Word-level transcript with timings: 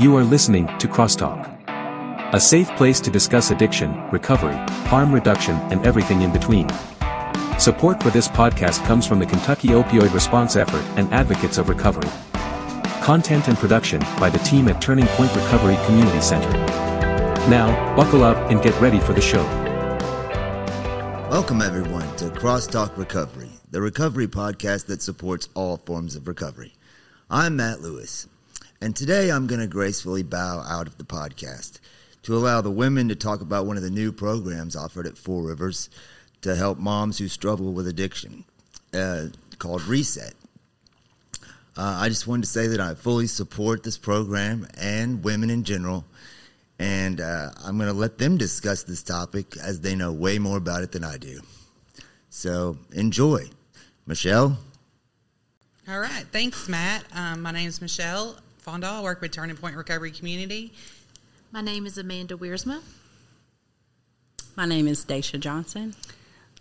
You 0.00 0.16
are 0.16 0.24
listening 0.24 0.66
to 0.78 0.88
Crosstalk, 0.88 1.48
a 2.34 2.40
safe 2.40 2.68
place 2.70 2.98
to 2.98 3.12
discuss 3.12 3.52
addiction, 3.52 3.94
recovery, 4.10 4.56
harm 4.88 5.14
reduction, 5.14 5.54
and 5.70 5.86
everything 5.86 6.22
in 6.22 6.32
between. 6.32 6.68
Support 7.60 8.02
for 8.02 8.10
this 8.10 8.26
podcast 8.26 8.84
comes 8.86 9.06
from 9.06 9.20
the 9.20 9.26
Kentucky 9.26 9.68
Opioid 9.68 10.12
Response 10.12 10.56
Effort 10.56 10.82
and 10.98 11.14
Advocates 11.14 11.58
of 11.58 11.68
Recovery. 11.68 12.10
Content 13.04 13.46
and 13.46 13.56
production 13.56 14.00
by 14.18 14.28
the 14.28 14.38
team 14.38 14.66
at 14.66 14.82
Turning 14.82 15.06
Point 15.10 15.32
Recovery 15.36 15.76
Community 15.86 16.20
Center. 16.20 16.50
Now, 17.48 17.94
buckle 17.94 18.24
up 18.24 18.50
and 18.50 18.60
get 18.60 18.78
ready 18.80 18.98
for 18.98 19.12
the 19.12 19.20
show. 19.20 19.44
Welcome, 21.30 21.62
everyone, 21.62 22.16
to 22.16 22.30
Crosstalk 22.30 22.96
Recovery, 22.96 23.50
the 23.70 23.80
recovery 23.80 24.26
podcast 24.26 24.86
that 24.86 25.02
supports 25.02 25.48
all 25.54 25.76
forms 25.76 26.16
of 26.16 26.26
recovery. 26.26 26.74
I'm 27.30 27.54
Matt 27.54 27.80
Lewis, 27.80 28.26
and 28.84 28.94
today 28.94 29.30
I'm 29.30 29.46
going 29.46 29.62
to 29.62 29.66
gracefully 29.66 30.22
bow 30.22 30.60
out 30.60 30.86
of 30.86 30.98
the 30.98 31.04
podcast 31.04 31.80
to 32.22 32.36
allow 32.36 32.60
the 32.60 32.70
women 32.70 33.08
to 33.08 33.14
talk 33.14 33.40
about 33.40 33.64
one 33.64 33.78
of 33.78 33.82
the 33.82 33.88
new 33.88 34.12
programs 34.12 34.76
offered 34.76 35.06
at 35.06 35.16
Four 35.16 35.42
Rivers 35.42 35.88
to 36.42 36.54
help 36.54 36.76
moms 36.76 37.16
who 37.16 37.28
struggle 37.28 37.72
with 37.72 37.88
addiction 37.88 38.44
uh, 38.92 39.28
called 39.58 39.80
Reset. 39.84 40.34
Uh, 41.74 41.96
I 41.98 42.10
just 42.10 42.26
wanted 42.26 42.42
to 42.42 42.50
say 42.50 42.66
that 42.66 42.78
I 42.80 42.92
fully 42.92 43.26
support 43.26 43.82
this 43.82 43.96
program 43.96 44.68
and 44.78 45.24
women 45.24 45.48
in 45.48 45.64
general, 45.64 46.04
and 46.78 47.22
uh, 47.22 47.52
I'm 47.64 47.78
going 47.78 47.88
to 47.88 47.96
let 47.96 48.18
them 48.18 48.36
discuss 48.36 48.82
this 48.82 49.02
topic 49.02 49.56
as 49.56 49.80
they 49.80 49.94
know 49.94 50.12
way 50.12 50.38
more 50.38 50.58
about 50.58 50.82
it 50.82 50.92
than 50.92 51.04
I 51.04 51.16
do. 51.16 51.40
So 52.28 52.76
enjoy. 52.92 53.48
Michelle? 54.06 54.58
All 55.88 55.98
right. 55.98 56.26
Thanks, 56.30 56.68
Matt. 56.68 57.04
Um, 57.14 57.40
my 57.40 57.50
name 57.50 57.68
is 57.68 57.80
Michelle 57.80 58.36
Fondal. 58.64 59.00
I 59.00 59.02
work 59.02 59.20
with 59.20 59.30
Turning 59.30 59.56
Point 59.56 59.76
Recovery 59.76 60.10
Community. 60.10 60.72
My 61.52 61.60
name 61.60 61.84
is 61.86 61.98
Amanda 61.98 62.34
Wiersma. 62.34 62.80
My 64.56 64.64
name 64.64 64.88
is 64.88 65.04
Daisha 65.04 65.38
Johnson. 65.38 65.94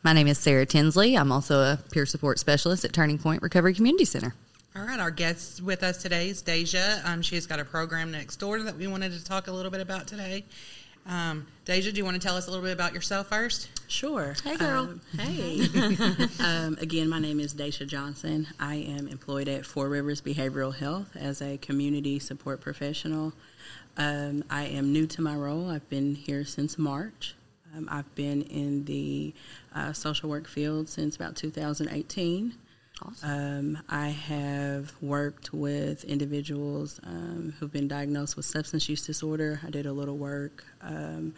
My 0.04 0.12
name 0.12 0.28
is 0.28 0.38
Sarah 0.38 0.66
Tinsley. 0.66 1.16
I'm 1.16 1.32
also 1.32 1.62
a 1.62 1.80
peer 1.92 2.06
support 2.06 2.40
specialist 2.40 2.84
at 2.84 2.92
Turning 2.92 3.18
Point 3.18 3.42
Recovery 3.42 3.74
Community 3.74 4.04
Center. 4.04 4.36
All 4.76 4.84
right. 4.84 5.00
Our 5.00 5.12
guest 5.12 5.62
with 5.62 5.82
us 5.82 6.02
today 6.02 6.30
is 6.30 6.44
Daisha. 6.44 7.06
Um, 7.06 7.22
she's 7.22 7.48
got 7.48 7.60
a 7.60 7.66
program 7.66 8.12
next 8.12 8.36
door 8.38 8.62
that 8.64 8.76
we 8.76 8.88
wanted 8.88 9.14
to 9.14 9.24
talk 9.24 9.48
a 9.48 9.52
little 9.52 9.72
bit 9.72 9.82
about 9.82 10.08
today. 10.08 10.44
Um, 11.06 11.48
Daisha, 11.66 11.92
do 11.92 11.98
you 11.98 12.06
want 12.06 12.22
to 12.22 12.26
tell 12.26 12.38
us 12.38 12.48
a 12.48 12.52
little 12.52 12.64
bit 12.64 12.74
about 12.74 12.94
yourself 12.94 13.28
first? 13.28 13.70
Sure. 13.88 14.36
Hey, 14.44 14.56
girl. 14.58 14.84
Um, 14.84 15.02
hey. 15.18 15.68
um, 16.40 16.78
again, 16.80 17.10
my 17.10 17.20
name 17.20 17.40
is 17.40 17.54
Daisha 17.54 17.86
Johnson. 17.86 18.48
I 18.60 18.76
am 18.76 19.08
employed 19.08 19.48
at 19.48 19.66
Four 19.66 19.90
Rivers 19.90 20.22
Behavioral 20.22 20.76
Health 20.76 21.16
as 21.16 21.42
a 21.42 21.58
community 21.58 22.20
support 22.20 22.62
professional. 22.62 23.34
Um, 23.98 24.44
I 24.50 24.66
am 24.66 24.92
new 24.92 25.06
to 25.08 25.22
my 25.22 25.36
role. 25.36 25.70
I've 25.70 25.88
been 25.90 26.16
here 26.16 26.46
since 26.46 26.78
March. 26.78 27.36
Um, 27.76 27.88
I've 27.92 28.14
been 28.16 28.44
in 28.44 28.86
the 28.86 29.34
uh, 29.76 29.94
social 29.94 30.30
work 30.30 30.48
field 30.48 30.90
since 30.90 31.16
about 31.16 31.36
2018. 31.36 32.56
Awesome. 33.06 33.76
Um, 33.78 33.84
I 33.90 34.10
have 34.10 34.94
worked 35.02 35.54
with 35.54 36.04
individuals 36.06 37.00
um, 37.04 37.54
who've 37.60 37.72
been 37.72 37.88
diagnosed 37.88 38.38
with 38.38 38.46
substance 38.46 38.88
use 38.88 39.06
disorder. 39.06 39.60
I 39.66 39.70
did 39.70 39.86
a 39.86 39.94
little 39.94 40.18
work 40.18 40.66
um, 40.82 41.34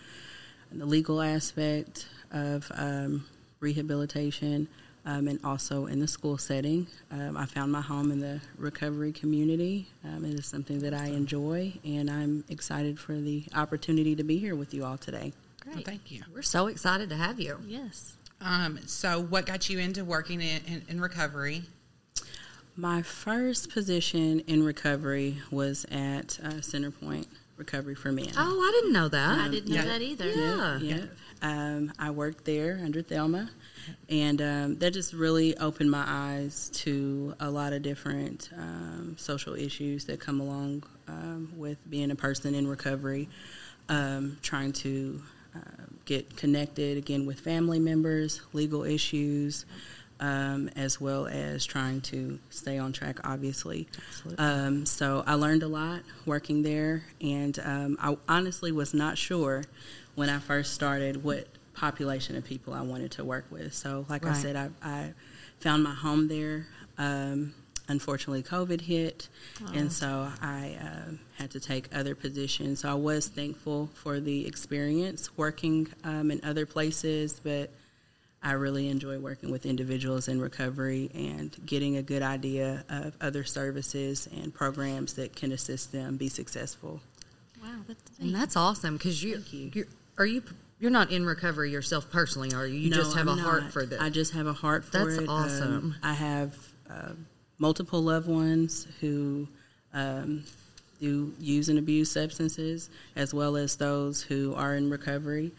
in 0.72 0.80
the 0.80 0.86
legal 0.86 1.22
aspect 1.22 2.08
of 2.32 2.72
um, 2.76 3.26
rehabilitation 3.60 4.68
um, 5.06 5.28
and 5.28 5.40
also 5.44 5.86
in 5.86 6.00
the 6.00 6.08
school 6.08 6.38
setting. 6.38 6.88
Um, 7.12 7.38
I 7.38 7.46
found 7.46 7.72
my 7.72 7.82
home 7.82 8.12
in 8.12 8.20
the 8.20 8.42
recovery 8.58 9.12
community. 9.12 9.88
Um, 10.04 10.26
it 10.26 10.34
is 10.34 10.46
something 10.46 10.80
that 10.80 10.94
I 10.94 11.08
enjoy, 11.08 11.74
and 11.84 12.10
I'm 12.10 12.44
excited 12.50 13.00
for 13.00 13.14
the 13.14 13.46
opportunity 13.56 14.16
to 14.16 14.24
be 14.24 14.38
here 14.38 14.56
with 14.56 14.74
you 14.74 14.84
all 14.84 14.98
today. 14.98 15.34
Well, 15.66 15.84
thank 15.84 16.12
you. 16.12 16.24
We're 16.34 16.42
so 16.44 16.68
excited 16.68 17.10
to 17.10 17.16
have 17.16 17.40
you. 17.40 17.60
Yes. 17.66 18.18
Um, 18.42 18.80
so, 18.86 19.22
what 19.22 19.46
got 19.46 19.70
you 19.70 19.80
into 19.80 20.04
working 20.06 20.42
in, 20.42 20.62
in, 20.68 20.82
in 20.88 21.02
recovery? 21.02 21.64
My 22.76 23.02
first 23.02 23.70
position 23.70 24.42
in 24.42 24.64
recovery 24.64 25.38
was 25.50 25.86
at 25.86 26.40
uh, 26.44 26.56
Centerpoint 26.60 27.28
Recovery 27.58 27.96
for 27.96 28.12
Men. 28.12 28.28
Oh, 28.38 28.60
I 28.60 28.72
didn't 28.82 28.92
know 28.92 29.08
that. 29.08 29.40
I 29.40 29.48
didn't 29.48 29.70
know 29.70 29.76
yeah. 29.76 29.86
that 29.86 30.02
either. 30.02 30.30
Yeah. 30.30 30.80
Yeah. 30.80 31.06
Um, 31.42 31.94
I 31.98 32.12
worked 32.12 32.44
there 32.44 32.82
under 32.84 33.02
Thelma, 33.02 33.50
and 34.10 34.42
um, 34.42 34.76
that 34.80 34.92
just 34.92 35.14
really 35.14 35.58
opened 35.58 35.90
my 35.90 36.04
eyes 36.06 36.70
to 36.74 37.36
a 37.40 37.50
lot 37.50 37.72
of 37.72 37.82
different 37.82 38.50
um, 38.58 39.16
social 39.18 39.54
issues 39.54 40.06
that 40.06 40.20
come 40.20 40.42
along 40.42 40.84
um, 41.08 41.54
with 41.56 41.78
being 41.90 42.12
a 42.12 42.16
person 42.16 42.56
in 42.56 42.68
recovery, 42.68 43.30
um, 43.90 44.38
trying 44.42 44.74
to 44.74 45.22
uh, 45.56 45.84
get 46.06 46.36
connected 46.38 46.98
again 46.98 47.26
with 47.26 47.40
family 47.40 47.80
members, 47.80 48.42
legal 48.54 48.84
issues. 48.84 49.66
Um, 50.18 50.70
as 50.78 51.02
well 51.02 51.28
as 51.28 51.66
trying 51.66 52.00
to 52.04 52.40
stay 52.50 52.78
on 52.78 52.94
track, 52.94 53.20
obviously. 53.28 53.86
Um, 54.38 54.86
so 54.86 55.26
I 55.28 55.34
learned 55.34 55.62
a 55.62 55.68
lot 55.68 56.04
working 56.26 56.64
there, 56.64 57.04
and 57.20 57.60
um, 57.60 57.98
I 58.00 58.16
honestly 58.30 58.72
was 58.72 58.94
not 58.94 59.18
sure 59.18 59.66
when 60.16 60.30
I 60.30 60.40
first 60.40 60.74
started 60.74 61.22
what 61.22 61.50
population 61.74 62.38
of 62.38 62.46
people 62.46 62.74
I 62.74 62.82
wanted 62.82 63.12
to 63.12 63.26
work 63.26 63.44
with. 63.50 63.74
So, 63.74 64.06
like 64.08 64.26
I 64.26 64.34
said, 64.42 64.56
I, 64.56 64.70
I 64.82 65.14
found 65.60 65.84
my 65.84 65.94
home 65.94 66.30
there. 66.30 66.68
Um, 67.88 67.94
unfortunately, 67.94 68.44
COVID 68.44 68.82
hit, 68.82 69.30
and 69.74 69.92
so 69.92 70.32
I 70.42 70.78
um 70.82 71.20
had 71.38 71.52
to 71.52 71.60
take 71.60 71.94
other 71.96 72.16
positions. 72.16 72.80
So 72.82 72.90
I 72.90 72.94
was 72.94 73.28
thankful 73.28 73.90
for 73.94 74.20
the 74.20 74.48
experience 74.48 75.36
working 75.38 75.88
um, 76.04 76.32
in 76.32 76.40
other 76.44 76.66
places, 76.66 77.40
but 77.44 77.70
I 78.42 78.52
really 78.52 78.90
enjoy 78.90 79.18
working 79.20 79.52
with 79.52 79.66
individuals 79.66 80.28
in 80.28 80.40
recovery 80.40 81.10
and 81.16 81.56
getting 81.66 81.98
a 81.98 82.04
good 82.04 82.22
idea 82.22 82.86
of 82.90 83.16
other 83.20 83.44
services 83.44 84.28
and 84.32 84.54
programs 84.54 85.14
that 85.14 85.36
can 85.36 85.52
assist 85.52 85.92
them 85.92 86.16
be 86.18 86.30
successful. 86.30 87.02
Wow, 87.62 87.70
that's 87.88 88.20
And 88.20 88.36
that's 88.36 88.56
awesome 88.56 88.98
because 88.98 89.24
you, 89.24 89.42
you. 89.52 89.86
are 90.18 90.26
you 90.26 90.44
you're 90.80 90.92
not 90.92 91.12
in 91.12 91.26
recovery 91.26 91.72
yourself 91.72 92.12
personally, 92.12 92.54
are 92.54 92.68
you? 92.68 92.78
You 92.78 92.90
No, 92.92 92.98
just 92.98 93.16
have 93.16 93.28
I'm 93.28 93.40
a 93.40 93.42
heart 93.42 93.72
for 93.72 93.86
this. 93.86 94.00
I 94.00 94.10
just 94.10 94.34
have 94.34 94.46
a 94.46 94.54
heart 94.54 94.86
for 94.86 94.92
That's 95.06 95.18
it. 95.18 95.30
Um, 95.30 95.36
awesome. 95.36 95.96
I 96.04 96.14
have 96.14 96.56
uh, 96.90 97.14
multiple 97.58 98.02
loved 98.02 98.28
ones 98.28 98.88
who 99.00 99.48
um, 99.94 100.44
do 101.00 101.34
use 101.40 101.70
and 101.70 101.80
abuse 101.80 102.12
substances, 102.12 102.90
as 103.16 103.34
well 103.34 103.56
as 103.56 103.76
those 103.76 104.22
who 104.22 104.54
are 104.56 104.76
in 104.76 104.90
recovery. 104.90 105.52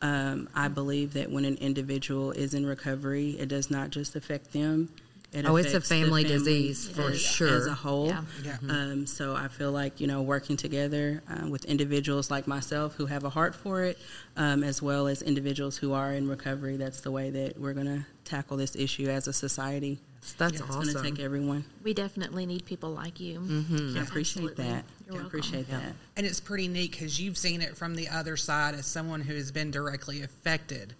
Um, 0.00 0.48
I 0.54 0.68
believe 0.68 1.12
that 1.12 1.30
when 1.30 1.44
an 1.44 1.56
individual 1.56 2.32
is 2.32 2.54
in 2.54 2.66
recovery, 2.66 3.30
it 3.38 3.48
does 3.48 3.70
not 3.70 3.90
just 3.90 4.16
affect 4.16 4.52
them. 4.52 4.88
It 5.32 5.46
Oh, 5.46 5.56
it's 5.56 5.68
a 5.68 5.70
affects 5.78 5.88
the 5.88 5.94
family 6.02 6.24
disease, 6.24 6.88
for 6.88 7.10
as, 7.10 7.20
sure. 7.20 7.48
as 7.56 7.66
a 7.66 7.72
whole. 7.72 8.08
Yeah. 8.08 8.22
Yeah. 8.44 8.56
Um, 8.68 9.06
so 9.06 9.34
I 9.34 9.48
feel 9.48 9.72
like 9.72 9.98
you 10.00 10.06
know 10.06 10.20
working 10.20 10.56
together 10.58 11.22
uh, 11.28 11.48
with 11.48 11.64
individuals 11.64 12.30
like 12.30 12.46
myself 12.46 12.94
who 12.96 13.06
have 13.06 13.24
a 13.24 13.30
heart 13.30 13.54
for 13.54 13.82
it, 13.82 13.98
um, 14.36 14.62
as 14.62 14.82
well 14.82 15.06
as 15.08 15.22
individuals 15.22 15.78
who 15.78 15.92
are 15.94 16.12
in 16.12 16.28
recovery. 16.28 16.76
That's 16.76 17.00
the 17.00 17.10
way 17.10 17.30
that 17.30 17.58
we're 17.58 17.72
going 17.72 17.86
to 17.86 18.04
tackle 18.24 18.58
this 18.58 18.76
issue 18.76 19.08
as 19.08 19.26
a 19.26 19.32
society. 19.32 20.00
That's 20.38 20.60
It's 20.60 20.62
going 20.62 20.86
to 20.86 21.02
take 21.02 21.18
everyone. 21.18 21.64
We 21.82 21.94
definitely 21.94 22.46
need 22.46 22.64
people 22.64 22.90
like 22.90 23.18
you. 23.18 23.40
Mm-hmm. 23.40 23.98
I 23.98 24.02
appreciate 24.02 24.50
Absolutely. 24.50 24.64
that. 24.64 24.84
You're 25.06 25.14
I 25.14 25.16
welcome. 25.22 25.26
appreciate 25.26 25.70
that. 25.70 25.94
And 26.16 26.24
it's 26.26 26.38
pretty 26.40 26.68
neat 26.68 26.92
because 26.92 27.20
you've 27.20 27.36
seen 27.38 27.60
it 27.60 27.76
from 27.76 27.96
the 27.96 28.08
other 28.08 28.36
side 28.36 28.74
as 28.74 28.86
someone 28.86 29.20
who 29.22 29.34
has 29.34 29.50
been 29.50 29.72
directly 29.72 30.22
affected 30.22 30.94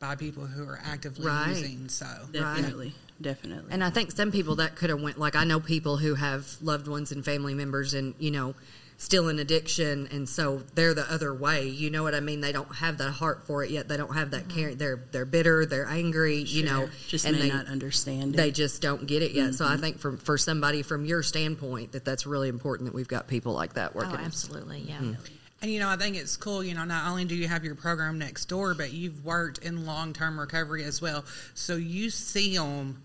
by 0.00 0.16
people 0.16 0.44
who 0.46 0.64
are 0.68 0.80
actively 0.84 1.26
Right. 1.26 1.50
using. 1.50 1.88
So, 1.88 2.06
Definitely, 2.32 2.94
definitely. 3.20 3.72
And 3.72 3.82
I 3.82 3.90
think 3.90 4.12
some 4.12 4.32
people 4.32 4.56
that 4.56 4.76
could 4.76 4.90
have 4.90 5.00
went 5.00 5.18
like 5.18 5.36
I 5.36 5.44
know 5.44 5.60
people 5.60 5.96
who 5.96 6.14
have 6.14 6.46
loved 6.62 6.88
ones 6.88 7.12
and 7.12 7.24
family 7.24 7.54
members 7.54 7.94
and 7.94 8.14
you 8.18 8.30
know 8.30 8.54
still 8.96 9.28
in 9.28 9.40
addiction 9.40 10.08
and 10.12 10.28
so 10.28 10.62
they're 10.74 10.94
the 10.94 11.10
other 11.12 11.34
way. 11.34 11.66
You 11.68 11.90
know 11.90 12.02
what 12.04 12.14
I 12.14 12.20
mean? 12.20 12.40
They 12.40 12.52
don't 12.52 12.72
have 12.76 12.98
that 12.98 13.10
heart 13.10 13.46
for 13.46 13.64
it 13.64 13.70
yet. 13.70 13.88
They 13.88 13.96
don't 13.96 14.14
have 14.14 14.30
that 14.30 14.48
care. 14.48 14.68
Mm-hmm. 14.68 14.78
They're 14.78 15.04
they're 15.10 15.24
bitter. 15.24 15.66
They're 15.66 15.86
angry. 15.88 16.38
You 16.38 16.64
know, 16.64 16.88
just 17.08 17.24
and 17.24 17.36
may 17.36 17.42
they 17.42 17.48
not 17.50 17.66
understand 17.66 18.34
they 18.34 18.48
it. 18.48 18.54
just 18.54 18.80
don't 18.80 19.06
get 19.06 19.22
it 19.22 19.32
yet. 19.32 19.54
So 19.54 19.64
I 19.64 19.72
mm-hmm. 19.72 19.80
think 19.80 19.98
for 19.98 20.16
for 20.16 20.38
somebody 20.38 20.82
from 20.82 21.04
your 21.04 21.22
standpoint 21.22 21.92
that 21.92 22.04
that's 22.04 22.26
really 22.26 22.48
important 22.48 22.86
that 22.88 22.94
we've 22.94 23.08
got 23.08 23.26
people 23.26 23.52
like 23.52 23.74
that 23.74 23.94
working 23.94 24.10
Oh, 24.10 24.12
working. 24.12 24.26
absolutely. 24.26 24.80
Yeah. 24.80 24.98
Mm. 24.98 25.16
And 25.64 25.72
you 25.72 25.80
know, 25.80 25.88
I 25.88 25.96
think 25.96 26.14
it's 26.14 26.36
cool. 26.36 26.62
You 26.62 26.74
know, 26.74 26.84
not 26.84 27.08
only 27.10 27.24
do 27.24 27.34
you 27.34 27.48
have 27.48 27.64
your 27.64 27.74
program 27.74 28.18
next 28.18 28.50
door, 28.50 28.74
but 28.74 28.92
you've 28.92 29.24
worked 29.24 29.64
in 29.64 29.86
long 29.86 30.12
term 30.12 30.38
recovery 30.38 30.84
as 30.84 31.00
well. 31.00 31.24
So 31.54 31.76
you 31.76 32.10
see 32.10 32.54
them 32.58 33.02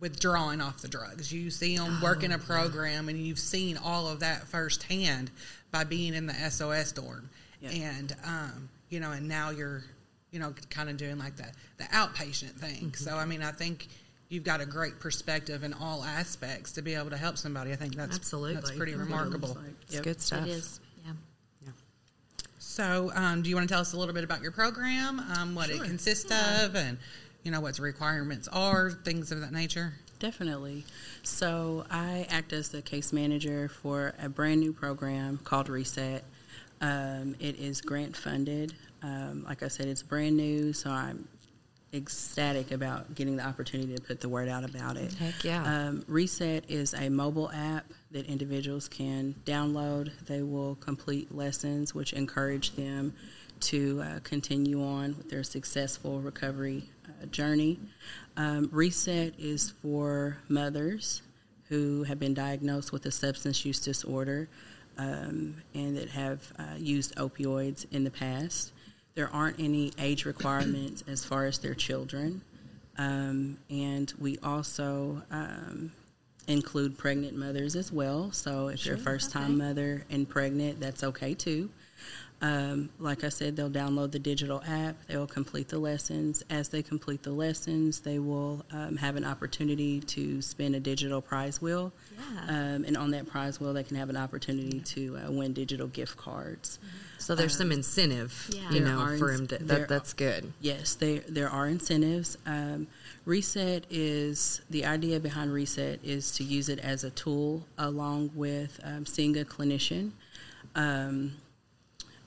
withdrawing 0.00 0.60
off 0.60 0.82
the 0.82 0.88
drugs. 0.88 1.32
You 1.32 1.48
see 1.52 1.76
them 1.76 2.00
working 2.02 2.32
a 2.32 2.38
program, 2.38 3.08
and 3.08 3.16
you've 3.24 3.38
seen 3.38 3.76
all 3.76 4.08
of 4.08 4.18
that 4.18 4.48
firsthand 4.48 5.30
by 5.70 5.84
being 5.84 6.14
in 6.14 6.26
the 6.26 6.34
SOS 6.50 6.90
dorm. 6.90 7.30
Yeah. 7.60 7.70
And 7.70 8.16
um, 8.26 8.68
you 8.88 8.98
know, 8.98 9.12
and 9.12 9.28
now 9.28 9.50
you're, 9.50 9.84
you 10.32 10.40
know, 10.40 10.52
kind 10.70 10.90
of 10.90 10.96
doing 10.96 11.18
like 11.18 11.36
the 11.36 11.46
the 11.78 11.84
outpatient 11.84 12.54
thing. 12.54 12.94
So 12.94 13.14
I 13.16 13.26
mean, 13.26 13.44
I 13.44 13.52
think 13.52 13.86
you've 14.28 14.42
got 14.42 14.60
a 14.60 14.66
great 14.66 14.98
perspective 14.98 15.62
in 15.62 15.72
all 15.72 16.02
aspects 16.02 16.72
to 16.72 16.82
be 16.82 16.96
able 16.96 17.10
to 17.10 17.16
help 17.16 17.38
somebody. 17.38 17.70
I 17.70 17.76
think 17.76 17.94
that's 17.94 18.16
Absolutely. 18.16 18.54
that's 18.54 18.72
pretty 18.72 18.96
remarkable. 18.96 19.56
It's 19.82 19.94
Yep. 19.94 20.02
good 20.02 20.20
stuff. 20.20 20.48
It 20.48 20.50
is. 20.50 20.80
Yeah. 22.78 22.84
So, 22.84 23.12
um, 23.14 23.42
do 23.42 23.50
you 23.50 23.56
want 23.56 23.68
to 23.68 23.72
tell 23.72 23.80
us 23.80 23.92
a 23.92 23.98
little 23.98 24.14
bit 24.14 24.24
about 24.24 24.42
your 24.42 24.52
program, 24.52 25.20
um, 25.36 25.54
what 25.54 25.70
it 25.70 25.82
consists 25.82 26.30
of, 26.30 26.74
and 26.76 26.98
you 27.42 27.50
know 27.50 27.60
what 27.60 27.76
the 27.76 27.82
requirements 27.82 28.48
are, 28.48 28.90
things 28.90 29.32
of 29.32 29.40
that 29.40 29.52
nature? 29.52 29.94
Definitely. 30.18 30.84
So 31.24 31.84
I 31.90 32.26
act 32.30 32.52
as 32.52 32.68
the 32.68 32.80
case 32.80 33.12
manager 33.12 33.68
for 33.68 34.14
a 34.22 34.28
brand 34.28 34.60
new 34.60 34.72
program 34.72 35.38
called 35.42 35.68
Reset. 35.68 36.22
Um, 36.80 37.34
it 37.40 37.58
is 37.58 37.80
grant 37.80 38.16
funded. 38.16 38.74
Um, 39.02 39.44
like 39.48 39.64
I 39.64 39.68
said, 39.68 39.88
it's 39.88 40.02
brand 40.02 40.36
new, 40.36 40.72
so 40.72 40.90
I'm 40.90 41.26
ecstatic 41.92 42.70
about 42.70 43.14
getting 43.14 43.36
the 43.36 43.46
opportunity 43.46 43.94
to 43.94 44.00
put 44.00 44.20
the 44.20 44.28
word 44.28 44.48
out 44.48 44.64
about 44.64 44.96
it. 44.96 45.12
Heck 45.14 45.44
yeah. 45.44 45.62
Um, 45.64 46.04
Reset 46.08 46.64
is 46.68 46.94
a 46.94 47.08
mobile 47.10 47.50
app 47.52 47.84
that 48.12 48.26
individuals 48.26 48.88
can 48.88 49.34
download. 49.44 50.10
They 50.26 50.42
will 50.42 50.76
complete 50.76 51.34
lessons, 51.34 51.94
which 51.94 52.12
encourage 52.12 52.74
them 52.76 53.14
to 53.60 54.02
uh, 54.02 54.18
continue 54.24 54.82
on 54.82 55.16
with 55.16 55.30
their 55.30 55.42
successful 55.42 56.20
recovery 56.20 56.84
uh, 57.06 57.26
journey. 57.26 57.78
Um, 58.36 58.68
Reset 58.72 59.34
is 59.38 59.70
for 59.82 60.38
mothers 60.48 61.22
who 61.68 62.04
have 62.04 62.18
been 62.18 62.34
diagnosed 62.34 62.92
with 62.92 63.06
a 63.06 63.10
substance 63.10 63.64
use 63.64 63.80
disorder 63.80 64.48
um, 64.98 65.62
and 65.74 65.96
that 65.96 66.10
have 66.10 66.52
uh, 66.58 66.74
used 66.76 67.14
opioids 67.16 67.86
in 67.92 68.04
the 68.04 68.10
past. 68.10 68.72
There 69.14 69.28
aren't 69.32 69.60
any 69.60 69.92
age 69.98 70.24
requirements 70.24 71.04
as 71.06 71.24
far 71.24 71.46
as 71.46 71.58
their 71.58 71.74
children. 71.74 72.42
Um, 72.98 73.58
and 73.70 74.12
we 74.18 74.38
also 74.42 75.22
um, 75.30 75.92
include 76.46 76.98
pregnant 76.98 77.36
mothers 77.36 77.76
as 77.76 77.92
well. 77.92 78.32
So 78.32 78.68
if 78.68 78.84
you're 78.86 78.96
a 78.96 78.98
first 78.98 79.30
time 79.30 79.58
mother 79.58 80.04
and 80.10 80.28
pregnant, 80.28 80.80
that's 80.80 81.02
okay 81.04 81.34
too. 81.34 81.70
Um, 82.42 82.90
like 82.98 83.22
I 83.22 83.28
said, 83.28 83.54
they'll 83.54 83.70
download 83.70 84.10
the 84.10 84.18
digital 84.18 84.60
app. 84.66 84.96
They 85.06 85.16
will 85.16 85.28
complete 85.28 85.68
the 85.68 85.78
lessons. 85.78 86.42
As 86.50 86.68
they 86.70 86.82
complete 86.82 87.22
the 87.22 87.30
lessons, 87.30 88.00
they 88.00 88.18
will 88.18 88.64
um, 88.72 88.96
have 88.96 89.14
an 89.14 89.24
opportunity 89.24 90.00
to 90.00 90.42
spin 90.42 90.74
a 90.74 90.80
digital 90.80 91.22
prize 91.22 91.62
wheel. 91.62 91.92
Yeah. 92.18 92.48
Um, 92.48 92.84
and 92.84 92.96
on 92.96 93.12
that 93.12 93.28
prize 93.28 93.60
wheel, 93.60 93.72
they 93.72 93.84
can 93.84 93.96
have 93.96 94.10
an 94.10 94.16
opportunity 94.16 94.80
to 94.80 95.18
uh, 95.18 95.30
win 95.30 95.52
digital 95.52 95.86
gift 95.86 96.16
cards. 96.16 96.80
So 97.18 97.36
there's 97.36 97.56
some 97.56 97.70
incentive, 97.70 98.50
Yeah. 98.52 98.70
you 98.72 98.80
know, 98.80 98.98
are 98.98 99.16
for 99.16 99.30
ins- 99.30 99.40
him 99.42 99.46
to. 99.46 99.58
there 99.58 99.78
That, 99.78 99.88
that's 99.88 100.12
good. 100.12 100.52
Yes, 100.60 100.96
they, 100.96 101.18
there 101.20 101.48
are 101.48 101.68
incentives. 101.68 102.36
Um, 102.44 102.88
Reset 103.24 103.86
is 103.88 104.60
the 104.68 104.84
idea 104.84 105.20
behind 105.20 105.52
Reset 105.52 106.00
is 106.02 106.32
to 106.32 106.42
use 106.42 106.68
it 106.68 106.80
as 106.80 107.04
a 107.04 107.10
tool 107.10 107.62
along 107.78 108.32
with 108.34 108.80
um, 108.82 109.06
seeing 109.06 109.38
a 109.38 109.44
clinician. 109.44 110.10
Um, 110.74 111.34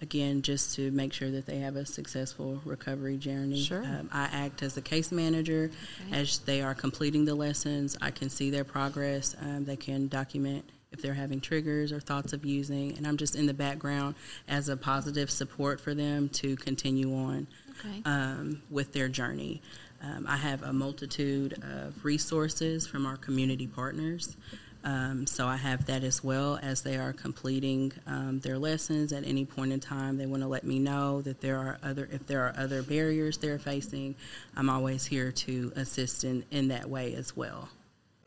again, 0.05 0.43
just 0.43 0.75
to 0.75 0.91
make 0.91 1.11
sure 1.13 1.31
that 1.31 1.47
they 1.47 1.57
have 1.57 1.75
a 1.75 1.85
successful 1.85 2.61
recovery 2.63 3.17
journey. 3.17 3.59
Sure. 3.63 3.83
Um, 3.83 4.07
I 4.13 4.25
act 4.31 4.61
as 4.61 4.77
a 4.77 4.81
case 4.81 5.11
manager 5.11 5.71
as 6.11 6.37
they 6.39 6.61
are 6.61 6.75
completing 6.75 7.25
the 7.25 7.33
lessons. 7.33 7.97
I 8.01 8.11
can 8.11 8.29
see 8.29 8.51
their 8.51 8.63
progress. 8.63 9.35
Um, 9.41 9.65
they 9.65 9.75
can 9.75 10.07
document 10.07 10.63
if 10.91 11.01
they're 11.01 11.15
having 11.15 11.41
triggers 11.41 11.91
or 11.91 11.99
thoughts 11.99 12.33
of 12.33 12.45
using, 12.45 12.95
and 12.95 13.07
I'm 13.07 13.17
just 13.17 13.35
in 13.35 13.47
the 13.47 13.53
background 13.53 14.13
as 14.47 14.69
a 14.69 14.77
positive 14.77 15.29
support 15.31 15.81
for 15.81 15.93
them 15.95 16.29
to 16.29 16.55
continue 16.55 17.13
on 17.15 17.47
Okay. 17.79 18.01
um, 18.05 18.61
with 18.69 18.93
their 18.93 19.09
journey. 19.09 19.61
Um, 20.03 20.25
I 20.29 20.37
have 20.37 20.61
a 20.61 20.71
multitude 20.71 21.53
of 21.63 22.05
resources 22.05 22.85
from 22.85 23.05
our 23.07 23.17
community 23.17 23.65
partners. 23.67 24.37
Um, 24.85 25.25
so 25.25 25.47
I 25.47 25.57
have 25.57 25.87
that 25.87 26.03
as 26.03 26.23
well 26.23 26.59
as 26.61 26.83
they 26.83 26.97
are 26.97 27.11
completing 27.11 27.91
um, 28.05 28.39
their 28.41 28.59
lessons 28.59 29.11
at 29.11 29.25
any 29.25 29.43
point 29.43 29.73
in 29.73 29.79
time. 29.79 30.17
They 30.17 30.27
want 30.27 30.43
to 30.43 30.47
let 30.47 30.63
me 30.63 30.77
know 30.77 31.23
that 31.23 31.41
there 31.41 31.57
are 31.57 31.79
other, 31.83 32.07
if 32.11 32.27
there 32.27 32.41
are 32.41 32.53
other 32.55 32.83
barriers 32.83 33.39
they're 33.39 33.57
facing, 33.57 34.13
I'm 34.55 34.69
always 34.69 35.07
here 35.07 35.31
to 35.31 35.73
assist 35.75 36.23
in, 36.23 36.45
in 36.51 36.67
that 36.67 36.87
way 36.87 37.15
as 37.15 37.35
well. 37.35 37.69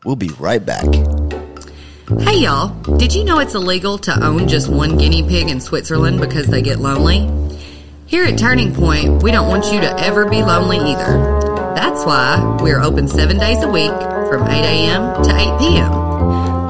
We'll 0.05 0.17
be 0.17 0.31
right 0.41 0.65
back. 0.65 0.85
Hey 2.21 2.39
y'all, 2.39 2.69
did 2.97 3.15
you 3.15 3.23
know 3.23 3.39
it's 3.39 3.55
illegal 3.55 3.99
to 3.99 4.25
own 4.25 4.49
just 4.49 4.69
one 4.69 4.97
guinea 4.97 5.23
pig 5.23 5.49
in 5.49 5.61
Switzerland 5.61 6.21
because 6.21 6.47
they 6.47 6.63
get 6.63 6.81
lonely? 6.81 7.29
Here 8.07 8.25
at 8.25 8.39
Turning 8.39 8.75
Point, 8.75 9.23
we 9.23 9.31
don't 9.31 9.49
want 9.49 9.73
you 9.73 9.81
to 9.81 10.01
ever 10.01 10.29
be 10.29 10.43
lonely 10.43 10.79
either. 10.79 11.75
That's 11.75 12.05
why 12.05 12.59
we're 12.61 12.81
open 12.81 13.07
seven 13.07 13.39
days 13.39 13.63
a 13.63 13.69
week 13.69 13.91
from 13.91 14.49
8 14.49 14.65
a.m. 14.65 15.23
to 15.23 15.55
8 15.57 15.59
p.m. 15.61 16.08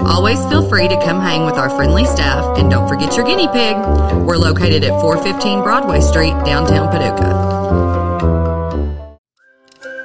Always 0.09 0.43
feel 0.47 0.67
free 0.69 0.89
to 0.89 0.97
come 1.05 1.21
hang 1.21 1.45
with 1.45 1.57
our 1.57 1.69
friendly 1.69 2.07
staff 2.07 2.59
and 2.59 2.71
don't 2.71 2.89
forget 2.89 3.15
your 3.15 3.27
guinea 3.27 3.47
pig. 3.49 3.77
We're 4.27 4.39
located 4.39 4.83
at 4.83 4.99
415 5.03 5.63
Broadway 5.63 6.01
Street, 6.01 6.33
downtown 6.47 6.89
Paducah. 6.89 7.59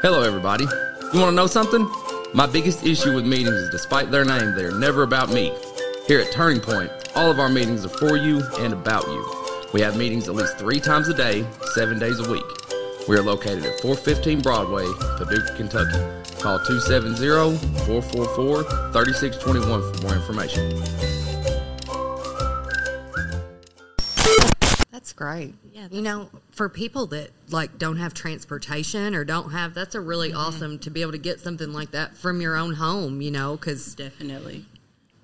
Hello, 0.02 0.22
everybody. 0.22 0.66
You 1.14 1.20
want 1.22 1.32
to 1.32 1.36
know 1.36 1.48
something? 1.48 1.90
My 2.34 2.46
biggest 2.46 2.86
issue 2.86 3.16
with 3.16 3.26
meetings 3.26 3.56
is 3.56 3.70
despite 3.70 4.12
their 4.12 4.26
name, 4.26 4.56
they 4.56 4.66
are 4.66 4.78
never 4.78 5.04
about 5.04 5.32
me. 5.32 5.54
Here 6.06 6.20
at 6.20 6.34
Turning 6.34 6.60
Point, 6.60 6.92
all 7.16 7.32
of 7.32 7.40
our 7.40 7.48
meetings 7.48 7.86
are 7.86 7.90
for 7.90 8.18
you 8.18 8.44
and 8.60 8.74
about 8.74 9.08
you. 9.08 9.26
We 9.72 9.80
have 9.80 9.96
meetings 9.96 10.28
at 10.28 10.36
least 10.36 10.58
three 10.58 10.82
times 10.82 11.08
a 11.08 11.14
day, 11.14 11.46
seven 11.76 11.98
days 11.98 12.20
a 12.20 12.30
week. 12.30 12.44
We 13.08 13.18
are 13.18 13.22
located 13.22 13.66
at 13.66 13.82
415 13.82 14.42
Broadway, 14.42 14.86
Paducah, 15.18 15.56
Kentucky. 15.58 16.00
Call 16.40 16.58
270 16.60 17.58
444 17.86 18.64
3621 18.64 19.94
for 19.94 20.02
more 20.04 20.16
information. 20.16 20.70
That's 24.90 25.12
great. 25.12 25.56
Yeah, 25.74 25.90
you 25.92 26.02
know, 26.02 26.30
for 26.52 26.70
people 26.70 27.08
that 27.08 27.32
like 27.50 27.78
don't 27.78 27.98
have 27.98 28.14
transportation 28.14 29.16
or 29.16 29.26
don't 29.26 29.52
have, 29.52 29.74
that's 29.74 29.96
a 29.96 30.02
really 30.02 30.30
mm-hmm. 30.30 30.38
awesome 30.38 30.80
to 30.80 30.90
be 30.90 31.02
able 31.02 31.12
to 31.12 31.18
get 31.18 31.42
something 31.42 31.74
like 31.74 31.92
that 31.92 32.16
from 32.16 32.40
your 32.40 32.56
own 32.56 32.76
home. 32.76 33.22
You 33.22 33.32
know, 33.32 33.58
because 33.58 33.96
Definitely. 33.96 34.66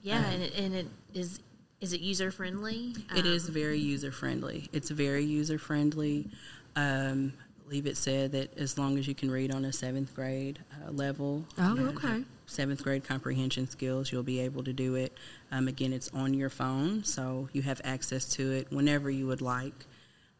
Yeah, 0.01 0.19
uh-huh. 0.19 0.31
and 0.33 0.43
it, 0.43 0.57
and 0.57 0.75
it 0.75 0.87
is 1.13 1.39
is 1.79 1.93
it 1.93 2.01
user 2.01 2.29
friendly? 2.29 2.93
It 3.15 3.25
is 3.25 3.47
um, 3.47 3.53
very 3.53 3.79
user 3.79 4.11
friendly. 4.11 4.69
It's 4.73 4.89
very 4.89 5.23
user 5.23 5.57
friendly. 5.57 6.27
Um, 6.75 7.33
I 7.37 7.48
believe 7.69 7.85
it 7.85 7.97
said 7.97 8.31
that 8.31 8.57
as 8.57 8.79
long 8.79 8.97
as 8.97 9.07
you 9.07 9.13
can 9.13 9.29
read 9.29 9.51
on 9.53 9.63
a 9.63 9.71
seventh 9.71 10.15
grade 10.15 10.57
uh, 10.83 10.89
level, 10.91 11.45
Oh, 11.59 11.77
okay. 11.95 12.23
seventh 12.47 12.83
grade 12.83 13.03
comprehension 13.03 13.69
skills, 13.69 14.11
you'll 14.11 14.23
be 14.23 14.39
able 14.39 14.63
to 14.63 14.73
do 14.73 14.95
it. 14.95 15.15
Um, 15.51 15.67
again, 15.67 15.93
it's 15.93 16.09
on 16.09 16.33
your 16.33 16.49
phone, 16.49 17.03
so 17.03 17.47
you 17.53 17.61
have 17.61 17.79
access 17.83 18.25
to 18.33 18.51
it 18.53 18.71
whenever 18.71 19.11
you 19.11 19.27
would 19.27 19.41
like. 19.41 19.85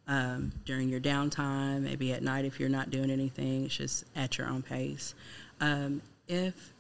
Um, 0.08 0.54
during 0.65 0.89
your 0.89 1.00
downtime, 1.00 1.82
maybe 1.84 2.13
at 2.13 2.24
night 2.24 2.46
if 2.46 2.60
you're 2.60 2.68
not 2.68 2.89
doing 2.89 3.12
anything, 3.12 3.65
it's 3.65 3.77
just 3.77 4.06
at 4.15 4.39
your 4.39 4.48
own 4.48 4.63
pace. 4.63 5.13
Um, 5.62 6.01
if 6.27 6.74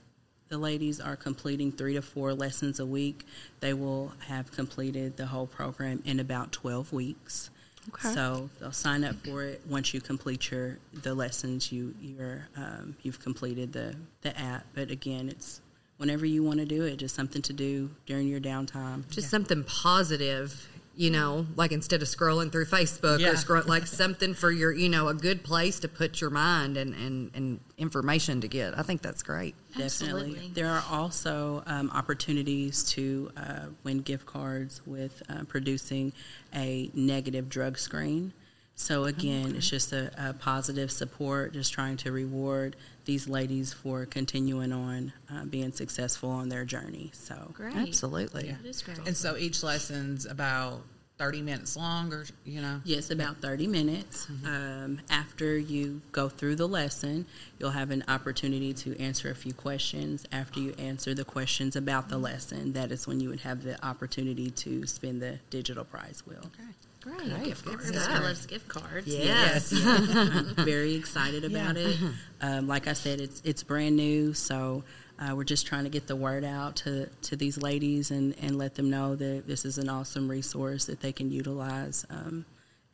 the 0.47 0.57
ladies 0.57 0.99
are 0.99 1.15
completing 1.15 1.71
three 1.71 1.93
to 1.93 2.01
four 2.01 2.33
lessons 2.33 2.79
a 2.79 2.87
week, 2.87 3.27
they 3.59 3.75
will 3.75 4.13
have 4.27 4.51
completed 4.51 5.15
the 5.15 5.27
whole 5.27 5.45
program 5.45 6.01
in 6.05 6.19
about 6.19 6.51
12 6.51 6.91
weeks. 6.91 7.51
Okay. 7.89 8.13
So 8.13 8.49
they'll 8.59 8.71
sign 8.71 9.03
up 9.03 9.15
for 9.25 9.43
it 9.43 9.61
once 9.67 9.93
you 9.93 10.01
complete 10.01 10.51
your 10.51 10.77
the 10.93 11.13
lessons. 11.13 11.71
You 11.71 11.93
you're 12.01 12.47
um, 12.55 12.95
you've 13.01 13.19
completed 13.19 13.73
the 13.73 13.95
the 14.21 14.37
app. 14.39 14.65
But 14.73 14.91
again, 14.91 15.29
it's 15.29 15.61
whenever 15.97 16.25
you 16.25 16.43
want 16.43 16.59
to 16.59 16.65
do 16.65 16.83
it, 16.83 16.97
just 16.97 17.15
something 17.15 17.41
to 17.43 17.53
do 17.53 17.89
during 18.05 18.27
your 18.27 18.39
downtime. 18.39 19.09
just 19.09 19.29
something 19.29 19.63
positive. 19.63 20.67
You 20.95 21.11
know, 21.11 21.47
like 21.55 21.71
instead 21.71 22.01
of 22.01 22.09
scrolling 22.09 22.51
through 22.51 22.65
Facebook 22.65 23.19
Yeah. 23.19 23.29
or 23.29 23.37
scroll, 23.37 23.63
like 23.65 23.87
something 23.87 24.33
for 24.33 24.51
your, 24.51 24.73
you 24.73 24.89
know, 24.89 25.07
a 25.07 25.13
good 25.13 25.43
place 25.43 25.79
to 25.79 25.87
put 25.87 26.19
your 26.19 26.29
mind 26.29 26.75
and, 26.75 26.93
and, 26.93 27.31
and 27.33 27.59
information 27.77 28.41
to 28.41 28.49
get. 28.49 28.77
I 28.77 28.81
think 28.81 29.01
that's 29.01 29.23
great. 29.23 29.55
Definitely. 29.77 29.83
Absolutely. 29.85 30.51
There 30.53 30.67
are 30.67 30.83
also 30.91 31.63
um, 31.67 31.89
opportunities 31.91 32.83
to 32.91 33.31
uh, 33.37 33.59
win 33.85 33.99
gift 33.99 34.25
cards 34.25 34.81
with 34.85 35.23
uh, 35.29 35.43
producing 35.45 36.11
a 36.53 36.91
negative 36.93 37.47
drug 37.47 37.77
screen. 37.77 38.33
So, 38.79 39.03
again, 39.03 39.55
it's 39.57 39.69
just 39.69 39.91
a, 39.91 40.09
a 40.17 40.33
positive 40.33 40.89
support, 40.89 41.51
just 41.51 41.73
trying 41.73 41.97
to 41.97 42.13
reward 42.13 42.77
these 43.03 43.27
ladies 43.27 43.73
for 43.73 44.05
continuing 44.05 44.71
on 44.71 45.11
uh, 45.29 45.43
being 45.43 45.73
successful 45.73 46.29
on 46.29 46.47
their 46.47 46.63
journey. 46.63 47.11
So, 47.13 47.51
great. 47.53 47.75
Absolutely. 47.75 48.47
Yeah. 48.47 48.55
It 48.63 48.65
is 48.65 48.81
great. 48.81 48.99
And 48.99 49.17
so 49.17 49.35
each 49.35 49.63
lesson's 49.63 50.25
about 50.25 50.81
30 51.17 51.41
minutes 51.41 51.75
long, 51.75 52.13
or, 52.13 52.25
you 52.45 52.61
know? 52.61 52.79
Yes, 52.85 53.11
about 53.11 53.41
30 53.41 53.67
minutes. 53.67 54.27
Um, 54.45 55.01
after 55.09 55.57
you 55.57 56.01
go 56.13 56.29
through 56.29 56.55
the 56.55 56.67
lesson, 56.67 57.25
you'll 57.59 57.71
have 57.71 57.91
an 57.91 58.05
opportunity 58.07 58.73
to 58.75 58.97
answer 58.97 59.29
a 59.29 59.35
few 59.35 59.53
questions. 59.53 60.25
After 60.31 60.61
you 60.61 60.73
answer 60.79 61.13
the 61.13 61.25
questions 61.25 61.75
about 61.75 62.07
the 62.07 62.17
lesson, 62.17 62.71
that 62.73 62.93
is 62.93 63.05
when 63.05 63.19
you 63.19 63.27
would 63.27 63.41
have 63.41 63.61
the 63.61 63.85
opportunity 63.85 64.49
to 64.51 64.87
spin 64.87 65.19
the 65.19 65.39
digital 65.49 65.83
prize 65.83 66.23
wheel. 66.25 66.39
Okay. 66.45 66.69
Great. 67.01 67.43
Gift 67.45 67.65
cards. 67.65 67.87
Everybody 67.89 68.23
loves 68.23 68.45
gift 68.45 68.67
cards. 68.67 69.07
Yes. 69.07 69.73
I'm 69.85 70.53
very 70.65 70.95
excited 70.95 71.45
about 71.45 71.77
it. 71.77 71.97
Um, 72.41 72.67
like 72.67 72.87
I 72.87 72.93
said, 72.93 73.21
it's 73.21 73.41
it's 73.45 73.63
brand 73.63 73.95
new, 73.95 74.33
so 74.33 74.83
uh, 75.17 75.33
we're 75.35 75.43
just 75.45 75.65
trying 75.65 75.83
to 75.85 75.89
get 75.89 76.07
the 76.07 76.15
word 76.15 76.43
out 76.43 76.75
to, 76.77 77.07
to 77.23 77.35
these 77.35 77.57
ladies 77.57 78.11
and, 78.11 78.35
and 78.41 78.57
let 78.57 78.75
them 78.75 78.89
know 78.89 79.15
that 79.15 79.43
this 79.47 79.63
is 79.65 79.77
an 79.77 79.89
awesome 79.89 80.29
resource 80.29 80.85
that 80.85 80.99
they 81.01 81.11
can 81.11 81.29
utilize 81.31 82.05
um, 82.09 82.45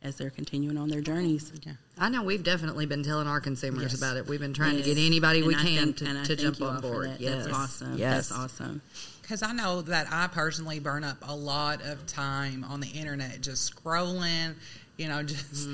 as 0.02 0.16
they're 0.16 0.30
continuing 0.30 0.76
on 0.76 0.88
their 0.88 1.00
journeys. 1.00 1.52
Yeah. 1.64 1.72
I 1.98 2.08
know 2.08 2.22
we've 2.22 2.42
definitely 2.44 2.86
been 2.86 3.02
telling 3.02 3.26
our 3.28 3.40
consumers 3.40 3.82
Yes. 3.92 3.94
about 3.98 4.16
it. 4.16 4.26
We've 4.26 4.40
been 4.40 4.54
trying 4.54 4.76
to 4.76 4.82
get 4.82 4.98
anybody 4.98 5.42
we 5.42 5.54
I 5.54 5.62
can 5.62 5.92
thank- 5.94 6.26
to, 6.26 6.36
to 6.36 6.36
jump 6.36 6.60
on 6.62 6.80
board. 6.80 7.10
that. 7.10 7.20
Yes. 7.20 7.44
That's 7.44 7.56
awesome. 7.56 7.96
Yes. 7.98 8.28
That's 8.28 8.32
awesome. 8.40 8.82
Because 9.26 9.42
I 9.42 9.50
know 9.50 9.82
that 9.82 10.06
I 10.08 10.28
personally 10.28 10.78
burn 10.78 11.02
up 11.02 11.16
a 11.22 11.34
lot 11.34 11.82
of 11.82 12.06
time 12.06 12.62
on 12.62 12.78
the 12.78 12.86
internet 12.86 13.40
just 13.40 13.74
scrolling, 13.74 14.54
you 14.96 15.08
know, 15.08 15.20
just, 15.24 15.68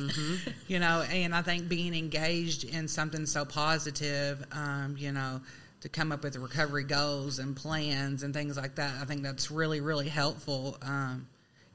you 0.69 0.79
know, 0.79 1.05
and 1.13 1.35
I 1.35 1.43
think 1.43 1.69
being 1.69 1.93
engaged 1.93 2.65
in 2.65 2.89
something 2.89 3.27
so 3.27 3.45
positive, 3.45 4.43
um, 4.53 4.97
you 4.99 5.13
know, 5.13 5.43
to 5.83 5.91
come 5.91 6.13
up 6.13 6.25
with 6.25 6.37
recovery 6.37 6.85
goals 6.85 7.41
and 7.41 7.55
plans 7.55 8.23
and 8.23 8.33
things 8.33 8.57
like 8.57 8.77
that, 8.77 8.95
I 9.03 9.05
think 9.05 9.23
that's 9.23 9.51
really, 9.51 9.83
really 9.83 10.09
helpful, 10.09 10.79
um, 10.81 11.27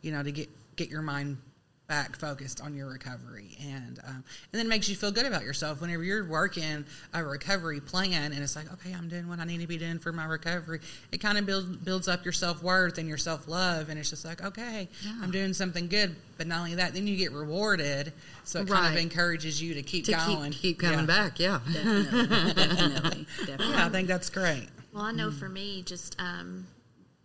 you 0.02 0.12
know, 0.12 0.24
to 0.24 0.32
get, 0.32 0.50
get 0.78 0.90
your 0.90 1.04
mind 1.04 1.38
back 1.88 2.18
focused 2.18 2.60
on 2.62 2.76
your 2.76 2.88
recovery 2.90 3.58
and 3.62 4.00
um, 4.06 4.16
and 4.16 4.24
then 4.60 4.66
it 4.66 4.70
makes 4.70 4.90
you 4.90 4.96
feel 4.96 5.10
good 5.12 5.26
about 5.26 5.44
yourself 5.44 5.80
whenever 5.80 6.04
you're 6.04 6.26
working 6.28 6.84
a 7.14 7.24
recovery 7.24 7.80
plan 7.80 8.34
and 8.34 8.44
it's 8.44 8.58
like 8.58 8.70
okay 8.74 8.94
i'm 8.94 9.08
doing 9.08 9.26
what 9.30 9.40
i 9.40 9.46
need 9.46 9.62
to 9.62 9.68
be 9.68 9.78
doing 9.78 9.98
for 9.98 10.12
my 10.12 10.26
recovery 10.26 10.82
it 11.14 11.20
kind 11.20 11.38
of 11.38 11.46
builds 11.46 11.66
builds 11.78 12.10
up 12.10 12.26
your 12.26 12.34
self-worth 12.34 12.98
and 12.98 13.08
your 13.08 13.18
self-love 13.18 13.88
and 13.88 13.98
it's 13.98 14.10
just 14.10 14.26
like 14.26 14.44
okay 14.44 14.90
i'm 15.22 15.32
doing 15.32 15.54
something 15.54 15.88
good 15.88 16.14
but 16.38 16.46
not 16.46 16.60
only 16.60 16.76
that 16.76 16.94
then 16.94 17.08
you 17.08 17.16
get 17.16 17.32
rewarded 17.32 18.12
so 18.44 18.60
it 18.60 18.68
kind 18.68 18.94
of 18.94 19.02
encourages 19.02 19.62
you 19.62 19.74
to 19.74 19.82
keep 19.82 20.04
To 20.06 20.12
going 20.12 20.52
keep, 20.52 20.62
keep 20.62 20.80
coming 20.80 21.00
Yeah. 21.00 21.06
back. 21.06 21.40
Yeah. 21.40 21.60
Definitely. 21.72 22.54
definitely. 22.54 23.28
Definitely. 23.40 23.68
yeah 23.70 23.86
i 23.86 23.90
think 23.90 24.08
that's 24.10 24.30
great 24.30 24.68
Well, 24.94 25.04
I 25.04 25.12
know 25.14 25.32
for 25.32 25.48
me, 25.48 25.84
just 25.84 26.16
um, 26.20 26.66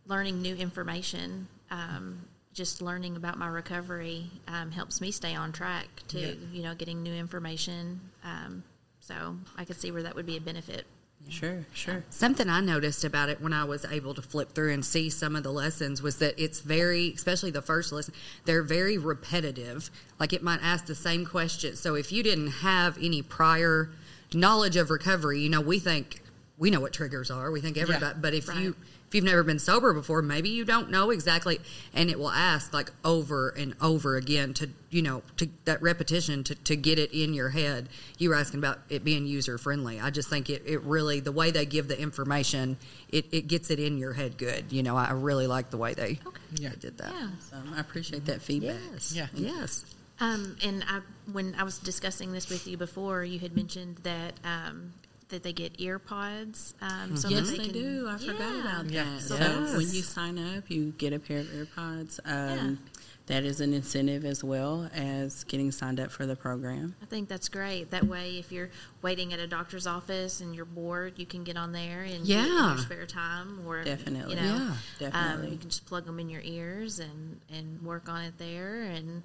learning 0.06 0.40
new 0.42 0.54
information, 0.54 1.48
um, 1.70 2.20
just 2.52 2.82
learning 2.82 3.16
about 3.16 3.38
my 3.38 3.48
recovery 3.48 4.30
um, 4.48 4.70
helps 4.70 5.00
me 5.00 5.10
stay 5.10 5.34
on 5.34 5.52
track 5.52 5.86
too. 6.08 6.18
Yeah. 6.18 6.34
You 6.52 6.62
know, 6.62 6.74
getting 6.74 7.02
new 7.02 7.14
information. 7.14 8.00
Um, 8.24 8.62
so 9.00 9.36
I 9.56 9.64
could 9.64 9.80
see 9.80 9.90
where 9.90 10.02
that 10.02 10.14
would 10.14 10.26
be 10.26 10.36
a 10.36 10.40
benefit. 10.40 10.86
Sure, 11.28 11.64
sure. 11.72 12.04
Something 12.10 12.48
I 12.48 12.60
noticed 12.60 13.04
about 13.04 13.28
it 13.28 13.40
when 13.40 13.52
I 13.52 13.64
was 13.64 13.84
able 13.84 14.12
to 14.14 14.22
flip 14.22 14.54
through 14.54 14.72
and 14.72 14.84
see 14.84 15.08
some 15.08 15.36
of 15.36 15.44
the 15.44 15.52
lessons 15.52 16.02
was 16.02 16.18
that 16.18 16.34
it's 16.36 16.60
very, 16.60 17.12
especially 17.14 17.50
the 17.52 17.62
first 17.62 17.92
lesson, 17.92 18.12
they're 18.44 18.62
very 18.62 18.98
repetitive. 18.98 19.90
Like 20.18 20.32
it 20.32 20.42
might 20.42 20.60
ask 20.62 20.86
the 20.86 20.96
same 20.96 21.24
question. 21.24 21.76
So 21.76 21.94
if 21.94 22.10
you 22.10 22.22
didn't 22.22 22.48
have 22.48 22.98
any 23.00 23.22
prior 23.22 23.90
knowledge 24.34 24.76
of 24.76 24.90
recovery, 24.90 25.40
you 25.40 25.48
know, 25.48 25.60
we 25.60 25.78
think 25.78 26.21
we 26.58 26.70
know 26.70 26.80
what 26.80 26.92
triggers 26.92 27.30
are. 27.30 27.50
We 27.50 27.60
think 27.60 27.76
everybody, 27.76 28.18
but 28.20 28.34
if 28.34 28.46
you 28.54 28.76
if 29.08 29.16
you've 29.16 29.24
never 29.24 29.42
been 29.42 29.58
sober 29.58 29.92
before, 29.92 30.22
maybe 30.22 30.48
you 30.48 30.64
don't 30.64 30.90
know 30.90 31.10
exactly, 31.10 31.60
and 31.92 32.08
it 32.08 32.18
will 32.18 32.30
ask 32.30 32.72
like 32.72 32.90
over 33.04 33.50
and 33.50 33.74
over 33.80 34.16
again 34.16 34.54
to 34.54 34.68
you 34.90 35.02
know 35.02 35.22
to 35.36 35.48
that 35.64 35.82
repetition 35.82 36.44
to, 36.44 36.54
to 36.54 36.76
get 36.76 36.98
it 36.98 37.12
in 37.12 37.34
your 37.34 37.50
head. 37.50 37.88
You 38.18 38.30
were 38.30 38.34
asking 38.36 38.60
about 38.60 38.78
it 38.88 39.04
being 39.04 39.26
user 39.26 39.58
friendly. 39.58 40.00
I 40.00 40.10
just 40.10 40.30
think 40.30 40.48
it, 40.50 40.62
it 40.64 40.80
really 40.82 41.20
the 41.20 41.32
way 41.32 41.50
they 41.50 41.66
give 41.66 41.88
the 41.88 42.00
information, 42.00 42.76
it, 43.10 43.26
it 43.32 43.48
gets 43.48 43.70
it 43.70 43.78
in 43.80 43.98
your 43.98 44.12
head 44.14 44.38
good. 44.38 44.72
You 44.72 44.82
know, 44.82 44.96
I 44.96 45.10
really 45.12 45.46
like 45.46 45.70
the 45.70 45.78
way 45.78 45.92
they, 45.94 46.18
Yeah. 46.54 46.70
they 46.70 46.76
did 46.76 46.98
that. 46.98 47.12
Yeah. 47.12 47.28
So 47.50 47.56
I 47.76 47.80
appreciate 47.80 48.24
that 48.26 48.40
feedback. 48.40 48.76
Yes. 48.92 49.12
Yeah. 49.14 49.26
Yes. 49.34 49.84
Um, 50.20 50.56
and 50.64 50.84
I, 50.88 51.00
when 51.32 51.54
I 51.58 51.64
was 51.64 51.78
discussing 51.78 52.32
this 52.32 52.48
with 52.48 52.66
you 52.68 52.76
before, 52.76 53.24
you 53.24 53.40
had 53.40 53.56
mentioned 53.56 53.96
that 54.04 54.34
um, 54.44 54.92
that 55.32 55.42
they 55.42 55.52
get 55.52 55.72
ear 55.78 55.98
pods. 55.98 56.74
Um, 56.80 57.16
so 57.16 57.28
Yes, 57.28 57.50
that 57.50 57.58
they 57.58 57.64
can- 57.64 57.72
do. 57.72 58.06
I 58.08 58.16
forgot 58.18 58.54
about 58.60 58.90
Yeah. 58.90 59.04
that. 59.04 59.20
So 59.22 59.28
So 59.28 59.36
that's- 59.38 59.72
when 59.72 59.90
you 59.90 60.02
sign 60.02 60.38
up, 60.38 60.70
you 60.70 60.94
get 60.96 61.12
a 61.12 61.18
pair 61.18 61.40
of 61.40 61.46
AirPods. 61.48 62.20
Um, 62.24 62.68
Yeah. 62.84 62.88
That 63.26 63.44
is 63.44 63.60
an 63.60 63.72
incentive 63.72 64.24
as 64.24 64.42
well 64.42 64.90
as 64.92 65.44
getting 65.44 65.70
signed 65.70 66.00
up 66.00 66.10
for 66.10 66.26
the 66.26 66.34
program. 66.34 66.96
I 67.00 67.06
think 67.06 67.28
that's 67.28 67.48
great. 67.48 67.92
That 67.92 68.04
way, 68.04 68.36
if 68.36 68.50
you're 68.50 68.68
waiting 69.00 69.32
at 69.32 69.38
a 69.38 69.46
doctor's 69.46 69.86
office 69.86 70.40
and 70.40 70.56
you're 70.56 70.64
bored, 70.64 71.20
you 71.20 71.24
can 71.24 71.44
get 71.44 71.56
on 71.56 71.70
there 71.70 72.02
and 72.02 72.26
do 72.26 72.32
in 72.32 72.44
Yeah. 72.46 72.70
your 72.74 72.78
spare 72.78 73.06
time, 73.06 73.64
or 73.64 73.84
Definitely. 73.84 74.34
you 74.34 74.40
know, 74.42 74.74
Yeah, 74.98 75.10
Um, 75.34 75.44
you 75.44 75.56
can 75.56 75.70
just 75.70 75.86
plug 75.86 76.04
them 76.04 76.18
in 76.18 76.28
your 76.30 76.42
ears 76.42 76.98
and 76.98 77.40
and 77.48 77.80
work 77.82 78.08
on 78.08 78.22
it 78.22 78.38
there, 78.38 78.82
and 78.82 79.22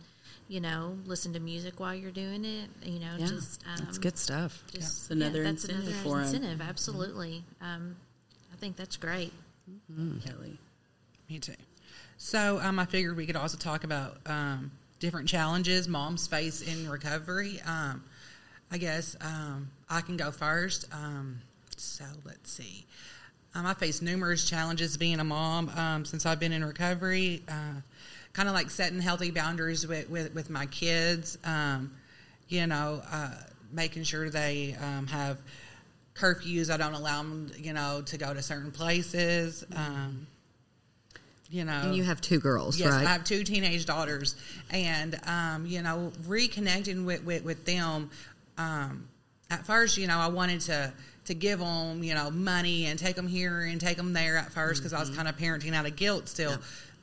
you 0.48 0.60
know, 0.62 0.98
listen 1.06 1.34
to 1.34 1.40
music 1.40 1.80
while 1.80 1.94
you're 1.96 2.12
doing 2.12 2.46
it. 2.46 2.70
You 2.84 3.00
know, 3.00 3.16
Yeah. 3.18 3.28
just 3.28 3.64
um, 3.68 3.84
That's 3.86 3.98
good 3.98 4.18
stuff. 4.18 4.64
Just 4.72 4.82
It's 5.04 5.10
another 5.12 5.44
that's 5.44 5.64
incentive 5.66 5.88
another 5.94 6.04
for 6.04 6.18
'em. 6.20 6.24
incentive. 6.24 6.62
Absolutely. 6.62 7.44
Um, 7.62 7.96
I 8.54 8.56
think 8.58 8.76
that's 8.78 8.98
great. 8.98 9.34
Kelly. 10.24 10.58
Me 11.30 11.40
too. 11.40 11.54
So 12.18 12.60
um, 12.62 12.80
I 12.80 12.86
figured 12.86 13.18
we 13.18 13.26
could 13.26 13.36
also 13.36 13.58
talk 13.58 13.84
about 13.84 14.18
um, 14.26 14.72
different 15.00 15.28
challenges 15.28 15.88
moms 15.88 16.26
face 16.28 16.62
in 16.62 16.90
recovery. 16.90 17.60
Um, 17.66 18.04
I 18.72 18.78
guess 18.78 19.16
um, 19.22 19.70
I 19.90 20.02
can 20.02 20.16
go 20.18 20.32
first. 20.32 20.86
Um, 20.94 21.42
so 21.76 22.06
let's 22.26 22.52
see. 22.52 22.86
Um, 23.54 23.66
I 23.66 23.74
face 23.74 24.02
numerous 24.02 24.50
challenges 24.50 24.96
being 24.98 25.20
a 25.20 25.24
mom 25.24 25.70
um, 25.70 26.06
since 26.06 26.26
I've 26.26 26.40
been 26.40 26.52
in 26.54 26.64
recovery. 26.64 27.44
Uh, 27.50 27.82
kind 28.38 28.48
of 28.48 28.54
like 28.54 28.70
setting 28.70 29.00
healthy 29.00 29.32
boundaries 29.32 29.88
with, 29.88 30.08
with, 30.12 30.34
with 30.36 30.48
my 30.52 30.68
kids. 30.68 31.40
Um, 31.44 31.92
you 32.48 32.68
know, 32.68 33.02
uh, 33.12 33.32
making 33.74 34.04
sure 34.04 34.30
they 34.30 34.78
um, 34.80 35.08
have 35.08 35.40
curfews. 36.14 36.70
I 36.72 36.78
don't 36.78 36.94
allow 36.94 37.24
them, 37.24 37.52
you 37.58 37.74
know, 37.74 38.04
to 38.06 38.18
go 38.18 38.36
to 38.36 38.42
certain 38.44 38.72
places. 38.72 39.66
Um, 39.76 40.28
you 41.50 41.66
know, 41.66 41.82
And 41.86 41.96
you 41.96 42.04
have 42.04 42.22
two 42.22 42.40
girls, 42.40 42.80
Yes, 42.80 42.92
right? 42.92 43.08
I 43.08 43.14
have 43.14 43.24
two 43.24 43.44
teenage 43.44 43.86
daughters, 43.86 44.36
and 44.70 45.20
um, 45.26 45.66
you 45.66 45.82
know, 45.82 46.12
reconnecting 46.28 47.06
with 47.06 47.24
with, 47.24 47.44
with 47.44 47.66
them. 47.66 48.12
Um, 48.58 49.08
at 49.50 49.66
first, 49.66 49.98
you 49.98 50.08
know, 50.08 50.18
I 50.18 50.28
wanted 50.28 50.62
to 50.62 50.94
to 51.26 51.34
give 51.34 51.60
them, 51.60 52.04
you 52.04 52.14
know, 52.14 52.30
money 52.32 52.86
and 52.86 52.98
take 53.00 53.16
them 53.16 53.28
here 53.28 53.62
and 53.62 53.80
take 53.80 53.98
them 53.98 54.14
there 54.14 54.38
at 54.38 54.52
first 54.52 54.82
because 54.82 54.94
I 54.94 55.00
was 55.00 55.10
kind 55.10 55.28
of 55.28 55.38
parenting 55.38 55.74
out 55.74 55.86
of 55.86 55.96
guilt 55.96 56.28
still. 56.30 56.58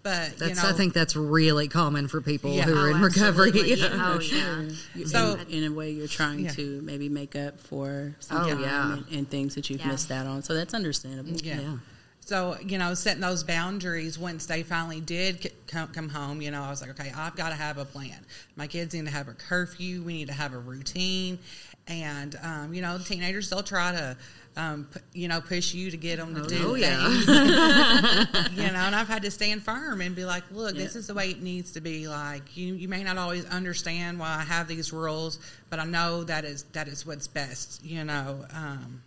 But. 0.05 0.37
That's, 0.39 0.51
you 0.51 0.63
know, 0.63 0.69
I 0.69 0.73
think 0.75 0.93
that's 0.93 1.17
really 1.17 1.67
common 1.67 2.07
for 2.09 2.21
people 2.21 2.53
Yeah. 2.53 2.65
who 2.65 2.77
are 2.77 2.89
Oh, 2.91 2.95
in 2.95 3.01
recovery. 3.01 3.51
Yeah. 3.75 3.89
Oh 3.93 4.21
yeah. 4.21 4.69
You- 4.95 5.07
So- 5.09 5.33
in, 5.49 5.65
in 5.65 5.73
a 5.73 5.75
way, 5.75 5.91
you're 5.91 6.07
trying 6.07 6.41
Yeah. 6.45 6.51
to 6.53 6.81
maybe 6.83 7.09
make 7.09 7.35
up 7.35 7.59
for 7.59 8.15
some 8.21 8.37
Oh, 8.43 8.47
yeah. 8.61 8.93
and, 8.93 9.05
and 9.11 9.29
things 9.31 9.55
that 9.57 9.69
you've 9.71 9.81
Yeah. 9.81 9.89
missed 9.89 10.11
out 10.13 10.27
on. 10.27 10.43
So 10.43 10.55
that's 10.55 10.75
understandable. 10.75 11.33
Yeah. 11.33 11.59
Yeah. 11.61 11.77
So, 12.21 12.57
you 12.65 12.79
know, 12.79 12.95
setting 12.95 13.21
those 13.21 13.45
boundaries 13.45 14.19
once 14.19 14.47
they 14.47 14.63
finally 14.63 15.01
did 15.01 15.43
c- 15.43 15.51
come, 15.67 15.89
come 15.89 16.09
home, 16.09 16.41
you 16.41 16.51
know, 16.51 16.63
I 16.63 16.71
was 16.71 16.81
like, 16.81 16.91
okay, 16.99 17.13
I've 17.15 17.37
got 17.37 17.51
to 17.51 17.55
have 17.55 17.77
a 17.79 17.85
plan. 17.85 18.17
My 18.57 18.67
kids 18.67 18.95
need 18.95 19.05
to 19.07 19.11
have 19.11 19.29
a 19.29 19.35
curfew. 19.35 20.03
We 20.03 20.15
need 20.15 20.29
to 20.29 20.33
have 20.35 20.55
a 20.55 20.59
routine. 20.59 21.39
And, 21.87 22.35
um, 22.43 22.73
you 22.73 22.81
know, 22.81 22.99
teenagers, 22.99 23.51
they'll 23.51 23.63
try 23.63 23.93
to, 23.93 24.17
um, 24.57 24.87
p- 24.93 25.01
you 25.21 25.29
know, 25.29 25.41
push 25.41 25.75
you 25.75 25.91
to 25.91 25.97
get 25.97 26.19
them 26.19 26.35
to 26.35 26.43
do 26.47 26.71
oh, 26.71 26.75
yeah. 26.75 27.09
things. 27.09 27.27
you 28.57 28.63
know, 28.73 28.79
and 28.79 28.95
I've 28.95 29.09
had 29.09 29.23
to 29.23 29.31
stand 29.31 29.63
firm 29.63 30.01
and 30.01 30.15
be 30.15 30.25
like, 30.25 30.45
look, 30.53 30.77
this 30.77 30.95
is 30.97 31.07
the 31.09 31.15
way 31.15 31.31
it 31.31 31.43
needs 31.43 31.73
to 31.73 31.81
be. 31.81 32.07
Like, 32.09 32.57
you, 32.57 32.75
you 32.75 32.87
may 32.89 33.03
not 33.03 33.19
always 33.19 33.45
understand 33.47 34.19
why 34.19 34.37
I 34.39 34.43
have 34.43 34.69
these 34.69 34.93
rules, 34.93 35.39
but 35.71 35.79
I 35.81 35.85
know 35.85 36.25
that 36.25 36.45
is, 36.45 36.63
that 36.73 36.87
is 36.89 37.05
what's 37.07 37.27
best, 37.27 37.85
you 37.85 38.05
know. 38.05 38.45
Um, 38.55 39.03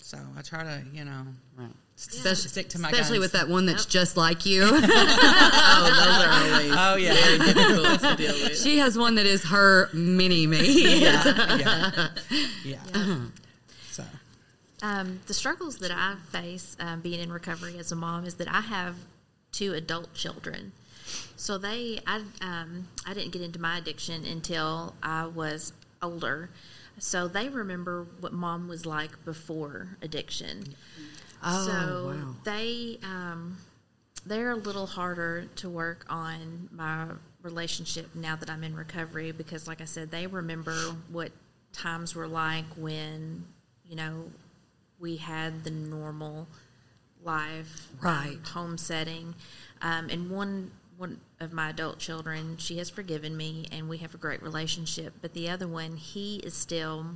so 0.00 0.18
I 0.36 0.42
try 0.42 0.62
to, 0.64 0.82
you 0.92 1.04
know, 1.04 1.26
Right. 1.56 1.68
Especially, 1.98 2.48
stick 2.48 2.68
to 2.70 2.78
my 2.80 2.88
Especially 2.90 3.18
guns. 3.18 3.24
with 3.24 3.32
that 3.32 3.48
one 3.50 3.66
that's 3.66 3.84
Yep. 3.84 3.90
just 3.90 4.16
like 4.16 4.46
you. 4.46 4.62
Oh, 4.72 4.80
those 4.80 6.24
are 6.24 6.30
always 6.54 6.72
Oh 6.74 6.96
yeah, 6.96 7.12
very 7.14 7.38
difficult 7.38 8.00
to 8.00 8.16
deal 8.16 8.32
with. 8.48 8.58
she 8.58 8.78
has 8.78 8.96
one 8.96 9.16
that 9.16 9.26
is 9.26 9.44
her 9.44 9.90
mini 9.92 10.46
me. 10.46 11.02
yeah, 11.02 11.22
yeah, 11.58 12.08
yeah. 12.64 12.78
So 12.94 13.28
Um, 14.82 15.20
the 15.26 15.34
struggles 15.34 15.78
that 15.78 15.90
I 15.90 16.16
face 16.30 16.76
um, 16.80 17.00
being 17.00 17.20
in 17.20 17.32
recovery 17.32 17.78
as 17.78 17.92
a 17.92 17.96
mom 17.96 18.24
is 18.24 18.36
that 18.36 18.48
I 18.48 18.60
have 18.60 18.96
two 19.52 19.74
adult 19.74 20.14
children. 20.14 20.72
So 21.36 21.58
they, 21.58 22.00
I, 22.06 22.22
um, 22.40 22.88
I 23.06 23.14
didn't 23.14 23.32
get 23.32 23.42
into 23.42 23.60
my 23.60 23.78
addiction 23.78 24.24
until 24.24 24.94
I 25.02 25.26
was 25.26 25.72
older. 26.02 26.50
So 26.98 27.28
they 27.28 27.48
remember 27.48 28.06
what 28.20 28.32
mom 28.32 28.68
was 28.68 28.86
like 28.86 29.24
before 29.24 29.96
addiction. 30.02 30.74
Oh, 31.42 31.66
so 31.66 32.06
wow. 32.06 32.34
they, 32.44 32.98
um, 33.02 33.58
they're 34.26 34.50
a 34.50 34.56
little 34.56 34.86
harder 34.86 35.46
to 35.56 35.68
work 35.68 36.04
on 36.08 36.68
my 36.72 37.06
relationship 37.42 38.14
now 38.14 38.36
that 38.36 38.50
I'm 38.50 38.62
in 38.62 38.74
recovery 38.74 39.32
because, 39.32 39.66
like 39.66 39.80
I 39.80 39.86
said, 39.86 40.10
they 40.10 40.26
remember 40.26 40.74
what 41.10 41.32
times 41.72 42.14
were 42.14 42.28
like 42.28 42.66
when, 42.76 43.44
you 43.88 43.96
know, 43.96 44.24
we 45.00 45.16
had 45.16 45.64
the 45.64 45.70
normal 45.70 46.46
life 47.24 47.88
um, 48.00 48.06
Right. 48.06 48.38
home 48.48 48.78
setting. 48.78 49.34
Um, 49.82 50.08
and 50.10 50.30
one 50.30 50.70
one 50.96 51.18
of 51.40 51.50
my 51.54 51.70
adult 51.70 51.98
children, 51.98 52.58
she 52.58 52.76
has 52.76 52.90
forgiven 52.90 53.34
me, 53.34 53.66
and 53.72 53.88
we 53.88 53.96
have 53.98 54.14
a 54.14 54.18
great 54.18 54.42
relationship. 54.42 55.14
But 55.22 55.32
the 55.32 55.48
other 55.48 55.66
one, 55.66 55.96
he 55.96 56.36
is 56.40 56.52
still 56.52 57.06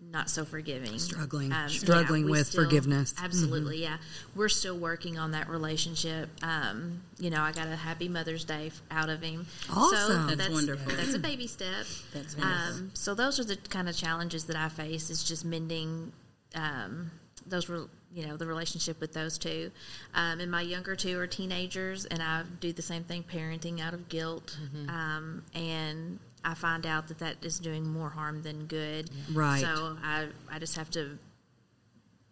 not 0.00 0.30
so 0.30 0.44
forgiving, 0.44 0.96
Struggling. 1.00 1.50
yeah, 1.50 1.66
Struggling 1.66 2.26
we 2.26 2.30
with 2.30 2.52
forgiveness. 2.52 3.12
Absolutely, 3.20 3.82
yeah. 3.82 3.96
We're 4.36 4.48
still 4.50 4.76
working 4.78 5.18
on 5.18 5.32
that 5.32 5.48
relationship. 5.48 6.28
Um, 6.44 7.02
you 7.18 7.30
know, 7.30 7.40
I 7.40 7.50
got 7.52 7.66
a 7.66 7.74
happy 7.74 8.08
Mother's 8.08 8.44
Day 8.44 8.70
out 8.90 9.08
of 9.08 9.20
him. 9.22 9.46
Awesome. 9.74 10.28
So 10.28 10.36
That's 10.36 10.50
wonderful. 10.52 10.92
That's 10.94 11.14
a 11.14 11.18
baby 11.18 11.48
step. 11.48 11.86
That's 12.12 12.36
um, 12.40 12.90
so 12.94 13.14
those 13.14 13.40
are 13.40 13.44
the 13.44 13.56
kind 13.56 13.88
of 13.88 13.96
challenges 13.96 14.44
that 14.44 14.56
I 14.56 14.68
face 14.68 15.10
is 15.10 15.24
just 15.24 15.44
mending 15.44 16.12
um, 16.54 17.10
those 17.46 17.68
were 17.68 17.88
you 18.12 18.26
know 18.26 18.36
the 18.36 18.46
relationship 18.46 19.00
with 19.00 19.12
those 19.12 19.38
two. 19.38 19.70
Um, 20.14 20.40
and 20.40 20.50
my 20.50 20.62
younger 20.62 20.94
two 20.96 21.18
are 21.18 21.26
teenagers, 21.26 22.04
and 22.06 22.22
I 22.22 22.44
do 22.60 22.72
the 22.72 22.82
same 22.82 23.04
thing, 23.04 23.24
parenting 23.24 23.80
out 23.80 23.94
of 23.94 24.08
guilt. 24.08 24.56
Um, 24.88 25.42
and 25.54 26.18
I 26.44 26.54
find 26.54 26.86
out 26.86 27.08
that 27.08 27.18
that 27.18 27.36
is 27.42 27.58
doing 27.58 27.86
more 27.86 28.10
harm 28.10 28.42
than 28.42 28.66
good. 28.66 29.10
Right. 29.32 29.60
So 29.60 29.96
I 30.02 30.28
I 30.50 30.58
just 30.58 30.76
have 30.76 30.90
to 30.90 31.18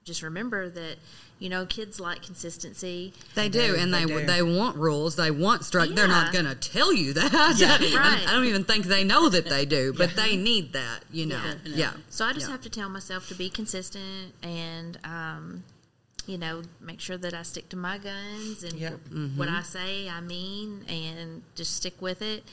just 0.05 0.23
remember 0.23 0.69
that 0.71 0.97
you 1.39 1.49
know 1.49 1.67
kids 1.67 1.99
like 2.01 2.23
consistency. 2.23 3.13
They 3.35 3.49
do, 3.49 3.75
and 3.79 3.93
they 3.93 4.05
they 4.05 4.25
they, 4.25 4.43
want 4.43 4.77
rules. 4.77 5.17
They 5.17 5.31
want 5.31 5.65
structure. 5.65 5.93
They're 5.95 6.09
not 6.09 6.33
going 6.33 6.45
to 6.45 6.55
tell 6.55 6.93
you 6.93 7.13
that. 7.15 7.33
Yeah. 7.59 7.79
I- 7.81 7.97
Right. 7.97 8.29
I, 8.29 8.33
don't 8.33 8.45
even 8.45 8.65
think 8.65 8.87
they 8.87 9.05
know 9.05 9.29
that 9.29 9.47
they 9.49 9.65
do, 9.65 9.93
but 9.93 10.15
they 10.17 10.37
need 10.37 10.73
that. 10.73 11.01
You 11.11 11.27
know. 11.27 11.43
Yeah. 11.65 11.75
Yeah. 11.77 11.93
So 12.11 12.25
I 12.25 12.33
just 12.33 12.47
Yeah. 12.47 12.53
have 12.53 12.63
to 12.63 12.71
tell 12.71 12.89
myself 12.89 13.29
to 13.29 13.35
be 13.35 13.49
consistent 13.51 14.35
and, 14.43 14.99
um, 15.05 15.65
you 16.27 16.39
know, 16.39 16.63
make 16.81 17.01
sure 17.01 17.17
that 17.17 17.35
I 17.35 17.43
stick 17.43 17.69
to 17.71 17.77
my 17.77 17.99
guns 17.99 18.63
and 18.63 18.75
Yep. 18.75 19.01
what 19.37 19.49
I 19.49 19.63
say 19.63 20.09
I 20.09 20.21
mean, 20.21 20.85
and 20.89 21.43
just 21.57 21.75
stick 21.77 22.01
with 22.01 22.23
it. 22.23 22.45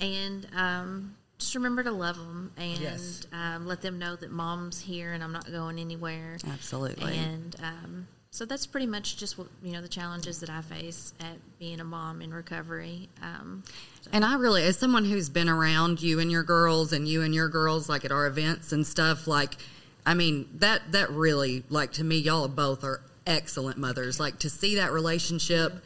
And 0.00 0.46
um, 0.54 1.14
just 1.38 1.54
remember 1.54 1.82
to 1.84 1.92
love 1.92 2.16
them 2.16 2.50
and 2.56 2.78
Yes. 2.78 3.26
um, 3.32 3.66
let 3.66 3.82
them 3.82 3.98
know 3.98 4.16
that 4.16 4.30
mom's 4.30 4.80
here 4.80 5.12
and 5.12 5.22
I'm 5.22 5.32
not 5.32 5.50
going 5.50 5.78
anywhere. 5.78 6.38
Absolutely. 6.50 7.16
And 7.16 7.56
um, 7.62 8.06
so 8.30 8.44
that's 8.44 8.66
pretty 8.66 8.86
much 8.86 9.16
just 9.16 9.36
what 9.38 9.48
you 9.62 9.72
know 9.72 9.80
the 9.82 9.88
challenges 9.88 10.40
that 10.40 10.50
I 10.50 10.60
face 10.62 11.12
at 11.20 11.36
being 11.58 11.80
a 11.80 11.84
mom 11.84 12.22
in 12.22 12.32
recovery. 12.32 13.08
Um, 13.22 13.64
And 14.12 14.24
I 14.24 14.36
really, 14.36 14.62
as 14.62 14.78
someone 14.78 15.04
who's 15.04 15.28
been 15.28 15.48
around 15.48 16.00
you 16.02 16.20
and 16.20 16.30
your 16.30 16.42
girls, 16.42 16.92
and 16.92 17.06
you 17.08 17.22
and 17.22 17.34
your 17.34 17.48
girls, 17.48 17.88
like 17.88 18.04
at 18.04 18.12
our 18.12 18.26
events 18.26 18.72
and 18.72 18.86
stuff, 18.86 19.26
like, 19.26 19.56
I 20.04 20.14
mean, 20.14 20.48
that 20.54 20.92
that 20.92 21.10
really, 21.10 21.64
like, 21.68 21.92
to 21.92 22.04
me, 22.04 22.18
y'all 22.18 22.48
both 22.48 22.84
are 22.84 23.00
excellent 23.26 23.76
mothers. 23.78 24.20
Like 24.20 24.38
to 24.40 24.48
see 24.50 24.76
that 24.76 24.92
relationship 24.92 25.84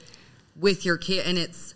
with 0.57 0.85
your 0.85 0.97
kid, 0.97 1.27
and 1.27 1.39
it's. 1.39 1.75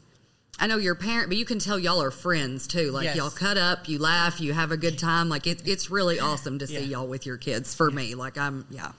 I 0.58 0.66
know 0.68 0.76
you're 0.76 0.94
parent, 0.94 1.28
but 1.28 1.36
you 1.36 1.44
can 1.44 1.58
tell 1.58 1.78
y'all 1.78 2.00
are 2.00 2.10
friends 2.12 2.66
too. 2.66 2.90
Like 2.90 3.04
Yes. 3.04 3.16
y'all 3.16 3.30
cut 3.30 3.56
up, 3.58 3.88
you 3.88 3.98
laugh, 3.98 4.40
you 4.40 4.52
have 4.52 4.70
a 4.70 4.76
good 4.76 4.98
time. 4.98 5.28
Like 5.28 5.46
it's 5.46 5.62
it's 5.64 5.90
really 5.90 6.20
awesome 6.20 6.58
to 6.60 6.66
see 6.66 6.74
Yeah. 6.74 6.98
y'all 6.98 7.06
with 7.08 7.26
your 7.26 7.36
kids. 7.36 7.74
For 7.74 7.90
me, 7.90 8.14
like 8.14 8.38
I'm, 8.38 8.64
yeah, 8.70 8.92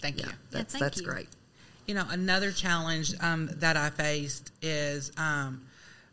Thank 0.00 0.18
yeah, 0.20 0.26
you. 0.28 0.32
that's 0.50 0.72
thank 0.72 0.82
that's 0.82 1.00
you. 1.00 1.06
great. 1.06 1.28
You 1.86 1.94
know, 1.94 2.06
another 2.08 2.50
challenge 2.50 3.12
um, 3.20 3.50
that 3.56 3.76
I 3.76 3.90
faced 3.90 4.50
is 4.62 5.12
um, 5.18 5.66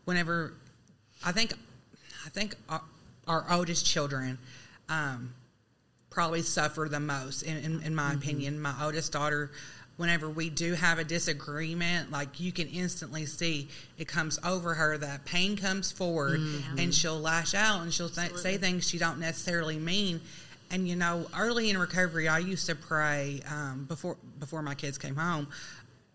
whenever 0.03 0.53
I 1.23 1.31
think 1.31 1.53
I 2.25 2.29
think 2.29 2.55
our, 2.67 2.81
our 3.27 3.45
oldest 3.49 3.85
children 3.85 4.37
um, 4.89 5.33
probably 6.09 6.41
suffer 6.41 6.87
the 6.91 6.99
most, 6.99 7.43
in, 7.43 7.57
in, 7.57 7.81
in 7.83 7.95
my 7.95 8.13
opinion. 8.13 8.61
My 8.61 8.73
oldest 8.83 9.13
daughter, 9.13 9.51
whenever 10.01 10.29
we 10.29 10.49
do 10.49 10.73
have 10.73 10.99
a 10.99 11.03
disagreement, 11.05 12.11
like 12.11 12.39
you 12.39 12.51
can 12.51 12.67
instantly 12.67 13.25
see 13.25 13.69
it 13.97 14.07
comes 14.07 14.37
over 14.43 14.73
her. 14.73 14.97
That 14.97 15.23
pain 15.23 15.55
comes 15.55 15.91
forward, 15.91 16.41
and 16.77 16.93
she'll 16.93 17.19
lash 17.19 17.53
out 17.53 17.83
and 17.83 17.93
she'll 17.93 18.09
say, 18.09 18.27
say 18.35 18.57
things 18.57 18.89
she 18.89 18.97
don't 18.97 19.19
necessarily 19.19 19.77
mean. 19.77 20.19
And 20.71 20.87
you 20.87 20.95
know, 20.95 21.27
early 21.37 21.69
in 21.69 21.77
recovery, 21.77 22.27
I 22.27 22.39
used 22.39 22.65
to 22.65 22.75
pray 22.75 23.41
um, 23.49 23.85
before 23.87 24.17
before 24.39 24.61
my 24.61 24.75
kids 24.75 24.97
came 24.97 25.15
home. 25.15 25.47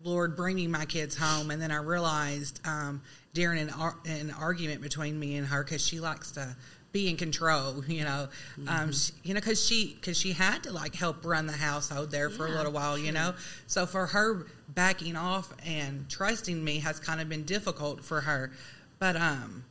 Lord, 0.03 0.35
bring 0.35 0.55
me 0.55 0.67
my 0.67 0.85
kids 0.85 1.17
home. 1.17 1.49
And 1.49 1.59
then 1.59 1.71
I 1.71 1.77
realized 1.77 2.61
um, 2.67 3.01
during 3.33 3.59
an, 3.59 3.71
ar- 3.71 3.97
an 4.05 4.31
argument 4.39 4.81
between 4.81 5.19
me 5.19 5.37
and 5.37 5.47
her, 5.47 5.63
because 5.63 5.85
she 5.85 5.99
likes 5.99 6.31
to 6.33 6.55
be 6.91 7.09
in 7.09 7.17
control, 7.17 7.83
you 7.87 8.03
know, 8.03 8.27
um, 8.67 8.91
she, 8.91 9.13
you 9.23 9.33
know, 9.33 9.39
because 9.39 9.63
she 9.63 9.95
because 9.99 10.17
she 10.17 10.33
had 10.33 10.63
to 10.63 10.71
like 10.71 10.95
help 10.95 11.25
run 11.25 11.47
the 11.47 11.53
household 11.53 12.11
there 12.11 12.29
for 12.29 12.47
a 12.47 12.51
little 12.51 12.71
while, 12.71 12.97
you 12.97 13.11
know. 13.11 13.33
So 13.67 13.85
for 13.85 14.07
her 14.07 14.45
backing 14.69 15.15
off 15.15 15.53
and 15.65 16.09
trusting 16.09 16.63
me 16.63 16.79
has 16.79 16.99
kind 16.99 17.21
of 17.21 17.29
been 17.29 17.43
difficult 17.43 18.03
for 18.03 18.21
her, 18.21 18.51
but 18.99 19.15
um, 19.15 19.63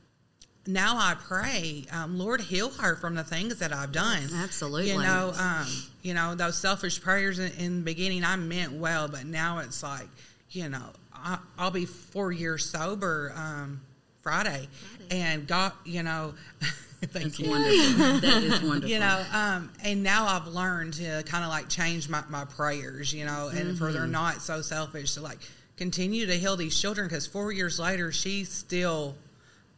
now 0.66 0.96
I 0.96 1.14
pray, 1.14 1.84
um, 1.92 2.18
Lord, 2.18 2.40
heal 2.40 2.70
her 2.70 2.96
from 2.96 3.14
the 3.14 3.24
things 3.24 3.58
that 3.58 3.72
I've 3.72 3.92
done. 3.92 4.28
absolutely. 4.34 4.92
You 4.92 5.02
know, 5.02 5.32
um, 5.38 5.66
you 6.02 6.14
know 6.14 6.34
those 6.34 6.56
selfish 6.56 7.00
prayers 7.00 7.38
in, 7.38 7.52
in 7.52 7.76
the 7.78 7.82
beginning. 7.82 8.24
I 8.24 8.36
meant 8.36 8.72
well, 8.72 9.08
but 9.08 9.26
now 9.26 9.58
it's 9.58 9.82
like, 9.82 10.08
you 10.50 10.68
know, 10.68 10.90
I, 11.12 11.38
I'll 11.58 11.70
be 11.70 11.86
four 11.86 12.32
years 12.32 12.68
sober 12.68 13.32
um, 13.36 13.80
Friday, 14.30 14.66
and 15.08 15.46
God, 15.46 15.70
you 15.84 16.02
know, 16.02 16.34
thank 17.00 17.26
That's 17.26 17.38
you. 17.38 17.48
wonderful. 17.48 18.20
that 18.28 18.42
is 18.42 18.60
wonderful. 18.60 18.88
You 18.88 18.98
know, 18.98 19.24
um, 19.32 19.70
and 19.84 20.02
now 20.02 20.26
I've 20.26 20.48
learned 20.48 20.94
to 20.94 21.22
kind 21.26 21.44
of 21.44 21.50
like 21.50 21.68
change 21.68 22.08
my, 22.08 22.24
my 22.28 22.44
prayers, 22.44 23.14
you 23.14 23.24
know, 23.24 23.50
and 23.54 23.78
for 23.78 23.84
Mm-hmm. 23.84 23.92
they're 23.94 24.06
not 24.08 24.42
so 24.42 24.62
selfish 24.62 25.14
to 25.14 25.20
like 25.20 25.38
continue 25.76 26.26
to 26.26 26.34
heal 26.34 26.56
these 26.56 26.76
children 26.80 27.06
because 27.06 27.24
four 27.24 27.52
years 27.52 27.78
later, 27.78 28.10
she's 28.10 28.50
still 28.50 29.14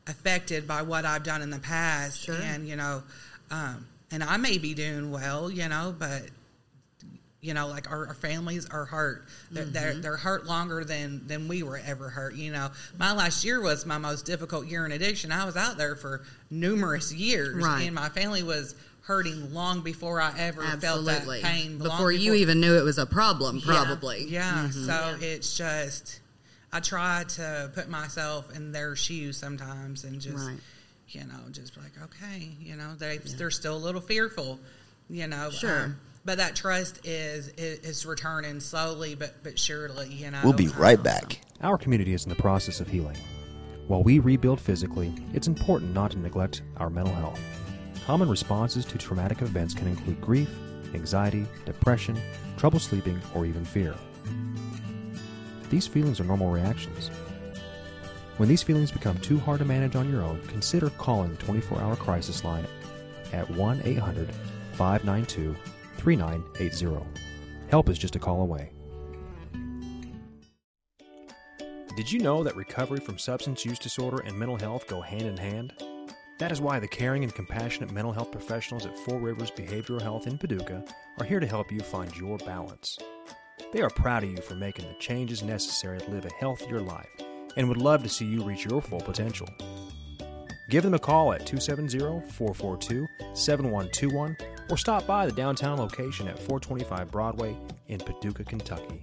affected 0.06 0.66
by 0.66 0.80
what 0.80 1.04
I've 1.04 1.24
done 1.24 1.42
in 1.42 1.50
the 1.50 1.58
past. 1.58 2.22
Sure. 2.22 2.34
And, 2.42 2.66
you 2.66 2.76
know, 2.76 3.02
um, 3.50 3.87
and 4.11 4.24
I 4.24 4.38
may 4.38 4.56
be 4.56 4.72
doing 4.72 5.11
well, 5.11 5.50
you 5.50 5.68
know, 5.68 5.94
but 5.98 6.22
you 7.40 7.55
know, 7.55 7.68
like 7.68 7.90
our, 7.90 8.09
our 8.09 8.14
families 8.14 8.66
are 8.68 8.85
hurt. 8.85 9.24
They're, 9.51 9.64
they're, 9.64 9.92
Mm-hmm. 9.92 10.01
they're 10.01 10.16
hurt 10.16 10.46
longer 10.46 10.85
than, 10.85 11.27
than 11.29 11.46
we 11.46 11.62
were 11.62 11.81
ever 11.87 12.09
hurt. 12.09 12.35
You 12.35 12.51
know, 12.53 12.70
my 12.98 13.12
last 13.12 13.44
year 13.44 13.61
was 13.61 13.87
my 13.87 13.98
most 13.98 14.27
difficult 14.27 14.66
year 14.66 14.85
in 14.85 14.92
addiction. 14.92 15.31
I 15.31 15.44
was 15.44 15.57
out 15.57 15.77
there 15.79 15.94
for 15.94 16.22
numerous 16.51 17.12
years, 17.14 17.55
Right. 17.64 17.83
and 17.83 17.94
my 17.94 18.09
family 18.09 18.42
was 18.42 18.74
hurting 19.03 19.55
long 19.55 19.81
before 19.83 20.20
I 20.20 20.33
ever 20.37 20.62
Absolutely. 20.64 21.14
felt 21.14 21.27
that 21.27 21.42
pain. 21.42 21.79
long 21.79 21.88
before 21.88 22.12
you 22.12 22.35
even 22.35 22.61
knew 22.61 22.77
it 22.77 22.83
was 22.85 22.98
a 22.98 23.07
problem, 23.07 23.59
Yeah, 23.64 23.64
probably. 23.85 24.24
Yeah. 24.29 24.68
So 24.70 24.81
Yeah. 24.88 25.16
it's 25.20 25.57
just, 25.57 26.20
I 26.72 26.81
try 26.81 27.24
to 27.37 27.70
put 27.74 27.88
myself 27.88 28.55
in 28.55 28.72
their 28.72 28.96
shoes 28.96 29.37
sometimes 29.38 30.03
and 30.05 30.20
just, 30.20 30.44
Right. 30.44 30.59
you 31.11 31.20
know, 31.20 31.38
just 31.53 31.74
be 31.74 31.81
like, 31.83 31.92
okay, 32.03 32.51
you 32.61 32.74
know, 32.77 32.96
they 32.96 33.18
they're 33.18 33.51
still 33.53 33.77
a 33.77 33.79
little 33.79 34.01
fearful, 34.03 34.59
you 35.09 35.27
know. 35.29 35.51
Sure. 35.51 35.85
um, 35.85 35.96
but 36.29 36.37
that 36.37 36.55
trust 36.55 37.07
is, 37.07 37.49
is 37.57 37.79
is 37.79 38.05
returning 38.05 38.61
slowly 38.61 39.14
but 39.14 39.43
but 39.43 39.59
surely, 39.59 40.12
you 40.12 40.31
know. 40.31 40.38
We'll 40.45 40.53
be 40.53 40.69
right 40.69 41.03
back. 41.03 41.41
Our 41.62 41.79
community 41.79 42.12
is 42.12 42.25
in 42.25 42.29
the 42.29 42.37
process 42.37 42.81
of 42.81 42.88
healing. 42.88 43.17
While 43.87 44.03
we 44.03 44.19
rebuild 44.19 44.61
physically, 44.61 45.11
it's 45.33 45.47
important 45.47 45.95
not 45.95 46.11
to 46.11 46.19
neglect 46.19 46.61
our 46.77 46.91
mental 46.91 47.14
health. 47.14 47.41
Common 48.05 48.29
responses 48.29 48.85
to 48.85 48.99
traumatic 48.99 49.41
events 49.41 49.73
can 49.73 49.87
include 49.87 50.21
grief, 50.21 50.51
anxiety, 50.93 51.47
depression, 51.64 52.21
trouble 52.59 52.79
sleeping, 52.79 53.19
or 53.35 53.47
even 53.47 53.64
fear. 53.64 53.95
These 55.71 55.87
feelings 55.87 56.21
are 56.21 56.25
normal 56.25 56.51
reactions. 56.51 57.09
When 58.37 58.51
these 58.51 58.62
feelings 58.62 58.91
become 58.91 59.17
too 59.21 59.38
hard 59.38 59.61
to 59.61 59.64
manage 59.64 59.97
on 59.97 60.12
your 60.12 60.21
own, 60.21 60.43
consider 60.47 60.91
calling 60.91 61.31
the 61.31 61.43
24 61.43 61.81
hour 61.81 61.97
crisis 61.97 62.45
line 62.45 62.67
at 63.33 63.49
1 63.49 63.81
800 63.83 64.29
592 64.75 65.57
3980. 65.98 67.04
Help 67.68 67.88
is 67.88 67.98
just 67.98 68.16
a 68.16 68.18
call 68.18 68.40
away. 68.40 68.72
Did 71.96 72.12
you 72.12 72.20
know 72.20 72.44
that 72.44 72.54
recovery 72.54 73.00
from 73.00 73.18
substance 73.18 73.64
use 73.64 73.78
disorder 73.78 74.22
and 74.24 74.38
mental 74.38 74.56
health 74.56 74.87
go 74.87 75.00
hand 75.00 75.22
in 75.22 75.37
hand? 75.37 75.72
That 76.38 76.52
is 76.52 76.61
why 76.61 76.78
the 76.78 76.87
caring 76.87 77.24
and 77.24 77.34
compassionate 77.34 77.90
mental 77.90 78.12
health 78.12 78.30
professionals 78.30 78.87
at 78.87 78.96
Four 78.98 79.18
Rivers 79.18 79.50
Behavioral 79.50 80.00
Health 80.00 80.28
in 80.28 80.38
Paducah 80.38 80.84
are 81.18 81.26
here 81.26 81.40
to 81.40 81.46
help 81.46 81.72
you 81.72 81.80
find 81.80 82.16
your 82.16 82.38
balance. 82.38 82.96
They 83.72 83.82
are 83.82 83.90
proud 83.90 84.22
of 84.22 84.30
you 84.30 84.37
for 84.37 84.54
making 84.54 84.87
the 84.87 84.94
changes 85.00 85.42
necessary 85.42 85.98
to 85.98 86.11
live 86.11 86.24
a 86.24 86.32
healthier 86.34 86.80
life 86.80 87.11
and 87.56 87.68
would 87.68 87.82
love 87.82 88.04
to 88.04 88.08
see 88.08 88.24
you 88.24 88.44
reach 88.44 88.64
your 88.64 88.80
full 88.80 89.00
potential. 89.00 89.48
Give 90.68 90.83
them 90.83 90.92
a 90.92 90.98
call 90.98 91.33
at 91.33 91.46
270 91.46 91.98
442 92.31 93.09
7121 93.33 94.37
or 94.68 94.76
stop 94.76 95.07
by 95.07 95.24
the 95.24 95.33
downtown 95.33 95.78
location 95.78 96.28
at 96.28 96.38
425 96.38 97.11
Broadway 97.11 97.57
in 97.88 97.98
Paducah, 97.98 98.44
Kentucky. 98.44 99.02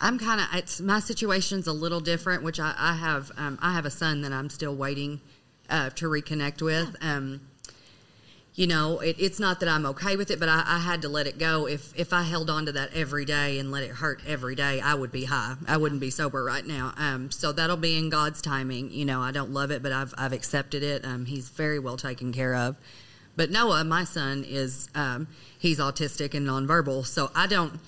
I'm 0.00 0.20
kind 0.20 0.40
of 0.40 0.46
it's 0.54 0.80
my 0.80 1.00
situation's 1.00 1.66
a 1.66 1.72
little 1.72 1.98
different, 1.98 2.44
which 2.44 2.60
I, 2.60 2.72
I 2.78 2.92
have 2.94 3.32
um, 3.36 3.58
I 3.60 3.72
have 3.72 3.84
a 3.84 3.90
son 3.90 4.20
that 4.22 4.32
I'm 4.32 4.48
still 4.48 4.76
waiting 4.76 5.20
uh, 5.68 5.90
to 5.90 6.06
reconnect 6.06 6.62
with. 6.62 6.94
Um, 7.00 7.47
you 8.58 8.66
know, 8.66 8.98
it, 8.98 9.14
it's 9.20 9.38
not 9.38 9.60
that 9.60 9.68
I'm 9.68 9.86
okay 9.86 10.16
with 10.16 10.32
it, 10.32 10.40
but 10.40 10.48
I, 10.48 10.64
I 10.66 10.78
had 10.80 11.02
to 11.02 11.08
let 11.08 11.28
it 11.28 11.38
go. 11.38 11.68
If 11.68 11.96
if 11.96 12.12
I 12.12 12.24
held 12.24 12.50
on 12.50 12.66
to 12.66 12.72
that 12.72 12.92
every 12.92 13.24
day 13.24 13.60
and 13.60 13.70
let 13.70 13.84
it 13.84 13.90
hurt 13.90 14.20
every 14.26 14.56
day, 14.56 14.80
I 14.80 14.94
would 14.94 15.12
be 15.12 15.26
high. 15.26 15.54
I 15.68 15.76
wouldn't 15.76 16.00
be 16.00 16.10
sober 16.10 16.42
right 16.42 16.66
now. 16.66 16.92
Um, 16.96 17.30
so 17.30 17.52
that'll 17.52 17.76
be 17.76 17.96
in 17.96 18.10
God's 18.10 18.42
timing. 18.42 18.90
You 18.90 19.04
know, 19.04 19.20
I 19.20 19.30
don't 19.30 19.52
love 19.52 19.70
it, 19.70 19.80
but 19.80 19.92
I've 19.92 20.12
I've 20.18 20.32
accepted 20.32 20.82
it. 20.82 21.04
Um, 21.04 21.26
he's 21.26 21.48
very 21.50 21.78
well 21.78 21.96
taken 21.96 22.32
care 22.32 22.56
of. 22.56 22.74
But 23.36 23.52
Noah, 23.52 23.84
my 23.84 24.02
son, 24.02 24.42
is 24.42 24.88
um, 24.92 25.28
he's 25.56 25.78
autistic 25.78 26.34
and 26.34 26.44
nonverbal, 26.44 27.06
so 27.06 27.30
I 27.36 27.46
don't 27.46 27.78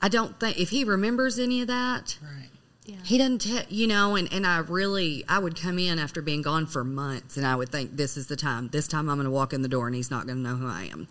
I 0.00 0.08
don't 0.08 0.38
think 0.38 0.60
if 0.60 0.68
he 0.68 0.84
remembers 0.84 1.40
any 1.40 1.60
of 1.60 1.66
that, 1.66 2.18
Right. 2.22 2.50
Yeah. 2.90 2.96
he 3.04 3.18
doesn't, 3.18 3.38
te- 3.40 3.66
you 3.68 3.86
know, 3.86 4.16
and, 4.16 4.32
and 4.32 4.46
I 4.46 4.58
really, 4.58 5.24
I 5.28 5.38
would 5.38 5.60
come 5.60 5.78
in 5.78 5.98
after 5.98 6.20
being 6.22 6.42
gone 6.42 6.66
for 6.66 6.82
months 6.84 7.36
and 7.36 7.46
I 7.46 7.54
would 7.56 7.68
think, 7.70 7.96
this 7.96 8.16
is 8.16 8.26
the 8.26 8.36
time. 8.36 8.68
This 8.68 8.88
time 8.88 9.08
I'm 9.08 9.16
going 9.16 9.24
to 9.24 9.30
walk 9.30 9.52
in 9.52 9.62
the 9.62 9.68
door 9.68 9.86
and 9.86 9.94
he's 9.94 10.10
not 10.10 10.26
going 10.26 10.42
to 10.42 10.42
know 10.42 10.56
who 10.56 10.68
I 10.68 10.84
am. 10.92 11.08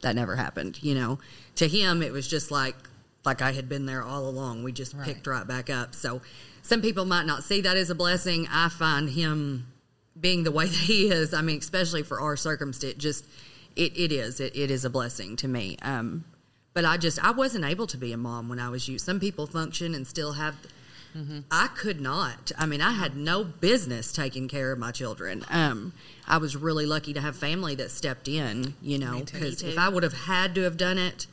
That 0.00 0.14
never 0.14 0.36
happened, 0.36 0.82
you 0.82 0.94
know. 0.94 1.18
To 1.56 1.66
him, 1.68 2.02
it 2.02 2.12
was 2.12 2.28
just 2.28 2.50
like, 2.50 2.76
like 3.24 3.42
I 3.42 3.52
had 3.52 3.68
been 3.68 3.86
there 3.86 4.02
all 4.02 4.28
along. 4.28 4.62
We 4.62 4.72
just 4.72 4.94
Right. 4.94 5.04
picked 5.04 5.26
right 5.26 5.46
back 5.46 5.68
up. 5.70 5.94
So 5.94 6.22
some 6.62 6.80
people 6.80 7.04
might 7.04 7.26
not 7.26 7.42
see 7.44 7.60
that 7.62 7.76
as 7.76 7.90
a 7.90 7.94
blessing. 7.94 8.46
I 8.50 8.68
find 8.68 9.10
him 9.10 9.66
being 10.18 10.44
the 10.44 10.50
way 10.52 10.66
that 10.66 10.74
he 10.74 11.08
is, 11.10 11.34
I 11.34 11.42
mean, 11.42 11.58
especially 11.58 12.02
for 12.02 12.20
our 12.20 12.36
circumstance, 12.36 12.94
just, 12.96 13.24
it, 13.76 13.96
it 13.98 14.12
is. 14.12 14.40
It, 14.40 14.56
it 14.56 14.70
is 14.70 14.84
a 14.84 14.90
blessing 14.90 15.36
to 15.36 15.48
me. 15.48 15.76
Um, 15.82 16.24
but 16.74 16.84
I 16.84 16.96
just, 16.96 17.22
I 17.24 17.32
wasn't 17.32 17.64
able 17.64 17.86
to 17.88 17.96
be 17.96 18.12
a 18.12 18.16
mom 18.16 18.48
when 18.48 18.58
I 18.60 18.68
was 18.68 18.88
you. 18.88 18.98
Some 18.98 19.18
people 19.18 19.46
function 19.46 19.94
and 19.94 20.06
still 20.06 20.32
have 20.34 20.54
I 21.50 21.68
could 21.68 22.00
not. 22.00 22.52
I 22.58 22.66
mean, 22.66 22.80
I 22.80 22.92
had 22.92 23.16
no 23.16 23.42
business 23.44 24.12
taking 24.12 24.48
care 24.48 24.72
of 24.72 24.78
my 24.78 24.90
children. 24.92 25.44
Um, 25.50 25.92
I 26.26 26.36
was 26.38 26.56
really 26.56 26.86
lucky 26.86 27.12
to 27.12 27.20
have 27.20 27.36
family 27.36 27.74
that 27.76 27.90
stepped 27.90 28.28
in, 28.28 28.74
you 28.82 28.98
know, 28.98 29.20
because 29.24 29.62
if. 29.62 29.78
I 29.78 29.88
would 29.88 30.02
have 30.02 30.12
had 30.12 30.54
to 30.56 30.62
have 30.62 30.76
done 30.76 30.98
it 30.98 31.26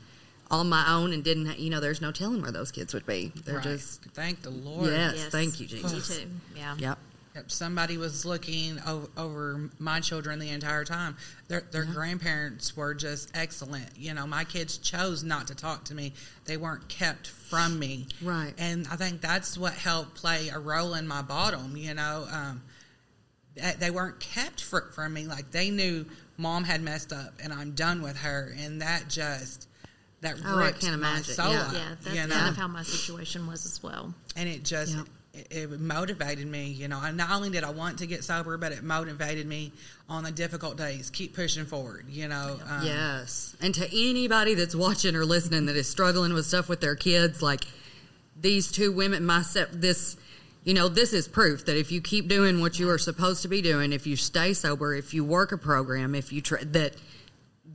on 0.52 0.70
my 0.70 0.86
own 0.92 1.12
and 1.14 1.24
didn't, 1.24 1.48
ha- 1.48 1.56
you 1.58 1.70
know, 1.70 1.80
there's 1.80 2.02
no 2.02 2.12
telling 2.12 2.42
where 2.42 2.52
those 2.52 2.72
kids 2.72 2.94
would 2.94 3.06
be. 3.06 3.32
They're 3.46 3.56
Right. 3.56 3.64
just, 3.64 4.04
Thank 4.14 4.42
the 4.44 4.52
Lord. 4.52 4.90
yes, 4.92 5.14
Yes. 5.18 5.26
thank 5.30 5.60
you, 5.60 5.68
Me 5.68 5.82
Jesus. 5.82 6.18
too. 6.20 6.28
Yeah. 6.56 6.76
Yep. 6.78 6.98
Yep, 7.36 7.52
somebody 7.52 7.98
was 7.98 8.24
looking 8.26 8.80
o- 8.88 9.10
over 9.18 9.70
my 9.78 10.00
children 10.00 10.40
the 10.40 10.50
entire 10.52 10.86
time. 10.86 11.18
Their, 11.50 11.64
their 11.72 11.84
grandparents 11.84 12.78
were 12.78 12.94
just 12.94 13.30
excellent. 13.36 13.90
You 13.98 14.14
know, 14.14 14.26
my 14.26 14.46
kids 14.46 14.78
chose 14.78 15.22
not 15.22 15.48
to 15.48 15.56
talk 15.56 15.84
to 15.86 15.96
me; 15.96 16.14
they 16.46 16.56
weren't 16.56 16.88
kept 16.88 17.28
from 17.28 17.78
me. 17.78 18.08
Right. 18.22 18.54
And 18.58 18.88
I 18.90 18.96
think 18.96 19.20
that's 19.20 19.58
what 19.58 19.74
helped 19.74 20.16
play 20.16 20.48
a 20.48 20.60
role 20.60 20.94
in 20.94 21.08
my 21.08 21.22
bottom. 21.22 21.76
You 21.76 21.94
know, 21.94 22.26
um, 22.32 22.62
that 23.58 23.82
they 23.82 23.92
weren't 23.92 24.20
kept 24.22 24.62
fr- 24.64 24.90
from 24.94 25.14
me. 25.14 25.26
Like 25.28 25.52
they 25.52 25.72
knew 25.72 26.06
mom 26.38 26.64
had 26.64 26.82
messed 26.82 27.12
up, 27.12 27.34
and 27.44 27.52
I'm 27.52 27.72
done 27.72 28.02
with 28.02 28.16
her, 28.18 28.56
and 28.58 28.82
that 28.82 29.10
just 29.10 29.68
that 30.22 30.38
Oh, 30.46 30.58
I 30.58 30.68
ripped 30.68 30.82
can't 30.82 31.02
my 31.02 31.22
soul 31.22 31.52
Yeah. 31.52 31.62
out, 31.68 31.74
Yeah, 31.74 31.96
that's 32.02 32.16
you 32.16 32.28
know? 32.28 32.34
kind 32.36 32.50
of 32.50 32.56
how 32.56 32.68
my 32.70 32.84
situation 32.84 33.46
was 33.46 33.66
as 33.66 33.84
well. 33.84 34.14
and 34.38 34.48
it 34.48 34.64
just 34.64 34.96
Yep. 34.96 35.06
It, 35.36 35.48
it 35.52 35.80
motivated 35.80 36.48
me 36.48 36.68
you 36.68 36.88
know. 36.88 37.02
And 37.04 37.18
not 37.18 37.32
only 37.32 37.50
did 37.50 37.64
i 37.64 37.70
want 37.70 38.00
to 38.00 38.08
get 38.08 38.24
sober 38.24 38.58
but 38.58 38.72
it 38.72 38.84
motivated 38.84 39.48
me 39.48 39.72
on 40.10 40.24
the 40.24 40.32
difficult 40.32 40.78
days. 40.78 41.10
Keep 41.10 41.36
pushing 41.36 41.66
forward 41.66 42.06
you 42.10 42.28
know 42.28 42.60
um, 42.70 42.86
Yes. 42.86 43.56
And 43.62 43.74
to 43.76 43.88
anybody 43.92 44.54
that's 44.54 44.76
watching 44.76 45.16
or 45.16 45.26
listening 45.26 45.66
that 45.68 45.76
is 45.76 45.90
struggling 45.90 46.34
with 46.34 46.46
stuff 46.46 46.70
with 46.70 46.82
their 46.82 46.96
kids, 46.96 47.42
like 47.42 47.66
these 48.40 48.72
two 48.72 48.92
women, 48.92 49.26
myself, 49.26 49.70
this, 49.72 50.18
you 50.64 50.74
know, 50.74 50.88
this 50.88 51.14
is 51.14 51.28
proof 51.28 51.66
that 51.66 51.78
if 51.78 51.92
you 51.92 52.02
keep 52.02 52.28
doing 52.28 52.62
what 52.62 52.80
you 52.80 52.90
are 52.90 52.98
supposed 52.98 53.42
to 53.44 53.48
be 53.48 53.62
doing, 53.62 53.94
if 53.94 54.06
you 54.06 54.16
stay 54.16 54.54
sober, 54.54 54.94
if 54.94 55.14
you 55.14 55.24
work 55.24 55.52
a 55.52 55.58
program, 55.58 56.16
if 56.16 56.32
you 56.34 56.42
try, 56.42 56.64
that 56.64 56.96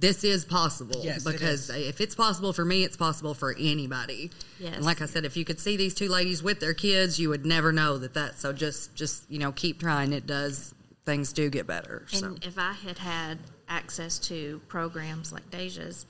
this 0.01 0.25
is 0.25 0.45
possible. 0.45 1.03
Yes, 1.05 1.25
because 1.25 1.71
is. 1.71 1.89
if 1.89 2.01
it's 2.01 2.15
possible 2.15 2.53
for 2.53 2.65
me, 2.65 2.85
it's 2.85 2.97
possible 2.97 3.35
for 3.35 3.55
anybody. 3.59 4.31
Yes. 4.59 4.77
And 4.77 4.85
like 4.85 5.03
I 5.03 5.07
said, 5.07 5.25
if 5.25 5.37
you 5.37 5.45
could 5.45 5.61
see 5.61 5.77
these 5.77 5.95
two 5.95 6.09
ladies 6.09 6.43
with 6.43 6.59
their 6.59 6.75
kids, 6.75 7.21
you 7.21 7.29
would 7.29 7.45
never 7.45 7.71
know 7.71 7.99
that 7.99 8.15
that. 8.15 8.39
So 8.39 8.53
just, 8.53 8.95
just 8.95 9.31
you 9.31 9.39
know, 9.39 9.53
keep 9.53 9.81
trying. 9.81 10.13
It 10.13 10.27
does. 10.27 10.75
Things 11.07 11.33
do 11.33 11.49
get 11.51 11.67
better. 11.67 12.05
So. 12.09 12.27
And 12.27 12.45
if 12.45 12.59
I 12.59 12.73
had 12.73 12.99
had 12.99 13.39
access 13.69 14.19
to 14.19 14.61
programs 14.69 15.33
like 15.33 15.51
Daisha's, 15.51 16.07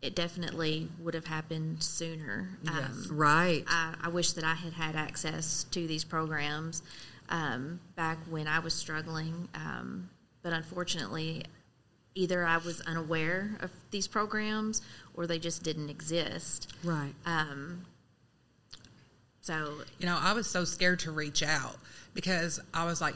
it 0.00 0.14
definitely 0.14 0.88
would 0.98 1.14
have 1.14 1.26
happened 1.26 1.82
sooner. 1.82 2.48
Um, 2.66 3.06
Right. 3.10 3.64
I, 3.68 3.94
I 4.02 4.08
wish 4.08 4.32
that 4.32 4.44
I 4.44 4.54
had 4.54 4.72
had 4.72 4.96
access 4.96 5.64
to 5.70 5.86
these 5.86 6.04
programs 6.04 6.82
um, 7.28 7.80
back 7.94 8.18
when 8.28 8.48
I 8.48 8.58
was 8.58 8.74
struggling, 8.74 9.48
um, 9.54 10.10
but 10.42 10.52
unfortunately, 10.52 11.44
either 12.14 12.44
I 12.44 12.58
was 12.58 12.80
unaware 12.82 13.56
of 13.60 13.70
these 13.90 14.06
programs 14.06 14.82
or 15.14 15.26
they 15.26 15.38
just 15.38 15.62
didn't 15.62 15.90
exist. 15.90 16.72
right. 16.84 17.12
Um, 17.26 17.84
so 19.40 19.74
you 19.98 20.06
know 20.06 20.16
i 20.22 20.32
was 20.32 20.48
so 20.48 20.64
scared 20.64 21.00
to 21.00 21.10
reach 21.10 21.42
out 21.42 21.76
because 22.14 22.60
i 22.72 22.84
was 22.84 23.00
like 23.00 23.14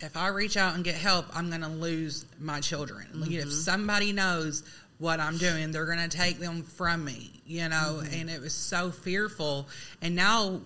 if 0.00 0.16
i 0.18 0.28
reach 0.28 0.58
out 0.58 0.74
and 0.74 0.84
get 0.84 0.94
help 0.94 1.24
i'm 1.34 1.48
going 1.48 1.62
to 1.62 1.68
lose 1.68 2.26
my 2.38 2.60
children 2.60 3.06
Like, 3.14 3.30
if 3.30 3.50
somebody 3.50 4.12
knows 4.12 4.62
what 4.98 5.18
i'm 5.18 5.38
doing 5.38 5.72
they're 5.72 5.86
going 5.86 6.06
to 6.10 6.14
take 6.14 6.38
them 6.38 6.62
from 6.62 7.04
me 7.06 7.30
you 7.46 7.68
know 7.70 8.02
and 8.12 8.28
it 8.28 8.40
was 8.40 8.52
so 8.52 8.90
fearful 8.90 9.66
and 10.02 10.14
now 10.14 10.60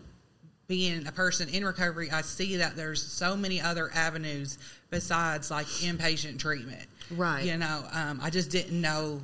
being 0.69 1.07
a 1.07 1.13
person 1.13 1.49
in 1.49 1.65
recovery, 1.65 2.11
I 2.11 2.23
see 2.23 2.57
that 2.57 2.77
there's 2.77 3.01
so 3.01 3.37
many 3.37 3.61
other 3.61 3.89
avenues 3.95 4.59
besides 4.91 5.51
like 5.51 5.67
inpatient 5.67 6.39
treatment. 6.39 6.83
Right. 7.11 7.45
You 7.45 7.57
know, 7.57 7.85
um, 7.93 8.21
I 8.23 8.31
just 8.31 8.51
didn't 8.51 8.81
know. 8.81 9.23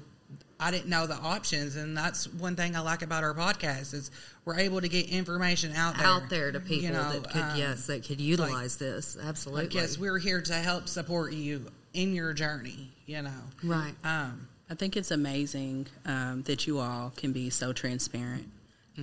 I 0.61 0.71
didn't 0.71 0.89
know 0.89 1.09
the 1.09 1.17
options, 1.17 1.75
and 1.75 1.97
that's 1.97 2.33
one 2.35 2.55
thing 2.55 2.77
I 2.77 2.81
like 2.81 3.03
about 3.03 3.25
our 3.25 3.35
podcast 3.35 3.95
is 3.95 4.13
we're 4.45 4.61
able 4.61 4.81
to 4.81 4.89
get 4.89 5.09
information 5.09 5.73
out 5.75 5.97
there, 5.97 6.07
out 6.07 6.31
there 6.31 6.53
to 6.53 6.61
people 6.61 6.85
you 6.85 6.91
know, 6.93 7.13
that 7.13 7.31
could 7.31 7.43
um, 7.43 7.59
yes 7.59 7.87
that 7.89 8.05
could 8.05 8.21
utilize 8.21 8.77
this 8.77 9.17
absolutely 9.25 9.65
Like, 9.65 9.75
yes, 9.75 9.99
we're 9.99 10.19
here 10.19 10.41
to 10.41 10.55
help 10.55 10.87
support 10.87 11.33
you 11.33 11.67
in 11.95 12.15
your 12.15 12.33
journey. 12.33 12.91
You 13.07 13.23
know, 13.23 13.43
right 13.65 13.95
um, 14.05 14.47
I 14.71 14.75
think 14.75 14.97
it's 14.97 15.11
amazing 15.11 15.89
um, 16.07 16.43
that 16.43 16.67
you 16.69 16.79
all 16.79 17.13
can 17.17 17.33
be 17.33 17.51
so 17.51 17.73
transparent. 17.73 18.47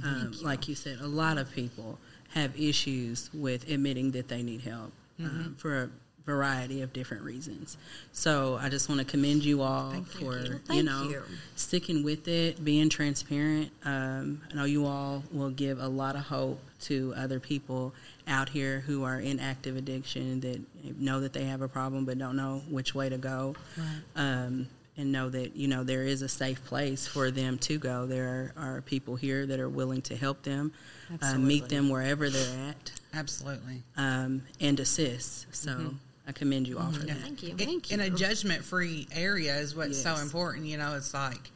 Um, 0.02 0.34
like 0.42 0.68
you 0.70 0.76
said, 0.76 1.00
a 1.02 1.08
lot 1.08 1.38
of 1.38 1.52
people 1.52 1.98
have 2.36 2.58
issues 2.58 3.30
with 3.34 3.70
admitting 3.70 4.12
that 4.12 4.28
they 4.30 4.44
need 4.44 4.62
help 4.62 4.94
um, 5.20 5.56
for 5.58 5.84
a 5.84 5.90
variety 6.30 6.84
of 6.84 6.94
different 6.94 7.24
reasons. 7.24 7.78
So 8.12 8.60
I 8.62 8.70
just 8.70 8.88
want 8.88 9.00
to 9.00 9.06
commend 9.06 9.44
you 9.44 9.64
all 9.64 9.92
for 10.04 10.38
you, 10.38 10.60
Thank 10.66 10.86
know 10.86 11.10
you. 11.10 11.24
sticking 11.56 12.04
with 12.04 12.28
it, 12.28 12.64
being 12.64 12.90
transparent. 12.90 13.72
Um, 13.84 14.42
I 14.52 14.56
know 14.56 14.66
you 14.66 14.86
all 14.86 15.24
will 15.32 15.50
give 15.50 15.80
a 15.80 15.88
lot 15.88 16.16
of 16.16 16.22
hope 16.22 16.60
to 16.82 17.14
other 17.18 17.40
people 17.40 17.94
out 18.28 18.50
here 18.50 18.82
who 18.82 19.04
are 19.04 19.20
in 19.20 19.40
active 19.40 19.76
addiction 19.76 20.40
that 20.42 20.62
know 21.00 21.20
that 21.20 21.34
they 21.34 21.46
have 21.46 21.62
a 21.62 21.68
problem 21.68 22.06
but 22.06 22.18
don't 22.20 22.36
know 22.36 22.62
which 22.70 22.94
way 22.94 23.10
to 23.10 23.18
go. 23.18 23.56
Um, 24.16 24.68
and 25.00 25.14
know 25.14 25.30
that 25.30 25.56
you 25.56 25.68
know 25.68 25.84
there 25.84 26.04
is 26.04 26.22
a 26.22 26.28
safe 26.28 26.64
place 26.66 27.08
for 27.08 27.32
them 27.32 27.58
to 27.58 27.80
go. 27.80 28.06
There 28.06 28.52
are, 28.58 28.76
are 28.76 28.82
people 28.82 29.16
here 29.16 29.46
that 29.46 29.60
are 29.60 29.70
willing 29.70 30.02
to 30.04 30.16
help 30.16 30.44
them, 30.44 30.74
uh, 31.22 31.38
meet 31.38 31.70
them 31.70 31.90
wherever 31.90 32.30
they're 32.30 32.70
at, 32.70 32.92
absolutely. 33.14 33.84
um, 33.96 34.44
and 34.60 34.80
assist. 34.80 35.48
So 35.56 35.96
I 36.30 36.32
commend 36.32 36.68
you 36.68 36.78
all 36.78 36.92
for 36.92 37.00
that. 37.08 37.18
thank 37.18 37.42
you. 37.42 37.50
in, 37.50 37.58
Thank 37.58 37.90
you. 37.90 37.96
in 37.96 38.02
a 38.02 38.10
judgment 38.12 38.64
free 38.64 39.08
area 39.12 39.56
is 39.58 39.76
what's 39.76 40.00
so 40.00 40.16
important. 40.18 40.68
You 40.68 40.78
know, 40.78 40.94
it's 40.96 41.12
like 41.12 41.50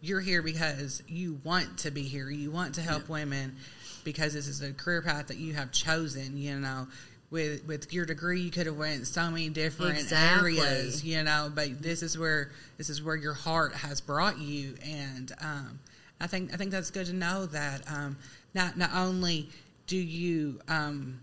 you're 0.00 0.20
here 0.20 0.42
because 0.42 1.04
you 1.06 1.38
want 1.44 1.78
to 1.78 1.92
be 1.92 2.02
here. 2.02 2.28
You 2.28 2.50
want 2.50 2.74
to 2.74 2.80
help 2.82 3.08
women 3.08 3.54
because 4.02 4.32
this 4.34 4.48
is 4.48 4.60
a 4.60 4.72
career 4.72 5.02
path 5.02 5.28
that 5.28 5.36
you 5.36 5.54
have 5.54 5.70
chosen. 5.70 6.36
You 6.36 6.58
know, 6.58 6.88
with 7.30 7.64
with 7.68 7.92
your 7.92 8.06
degree, 8.06 8.40
you 8.40 8.50
could 8.50 8.66
have 8.66 8.76
went 8.76 9.06
so 9.06 9.30
many 9.30 9.50
different 9.50 9.98
Exactly. 10.00 10.58
areas. 10.58 11.04
You 11.04 11.22
know, 11.22 11.52
but 11.54 11.80
this 11.80 12.02
is 12.02 12.18
where 12.18 12.50
this 12.76 12.90
is 12.90 13.00
where 13.00 13.14
your 13.16 13.34
heart 13.34 13.72
has 13.72 14.00
brought 14.00 14.38
you, 14.40 14.74
and 14.84 15.30
um, 15.40 15.78
I 16.20 16.26
think 16.26 16.52
I 16.52 16.56
think 16.56 16.72
that's 16.72 16.90
good 16.90 17.06
to 17.06 17.12
know 17.12 17.46
that 17.46 17.88
um, 17.88 18.16
not 18.52 18.76
not 18.76 18.90
only 18.94 19.48
do 19.86 19.96
you 19.96 20.58
um, 20.66 21.20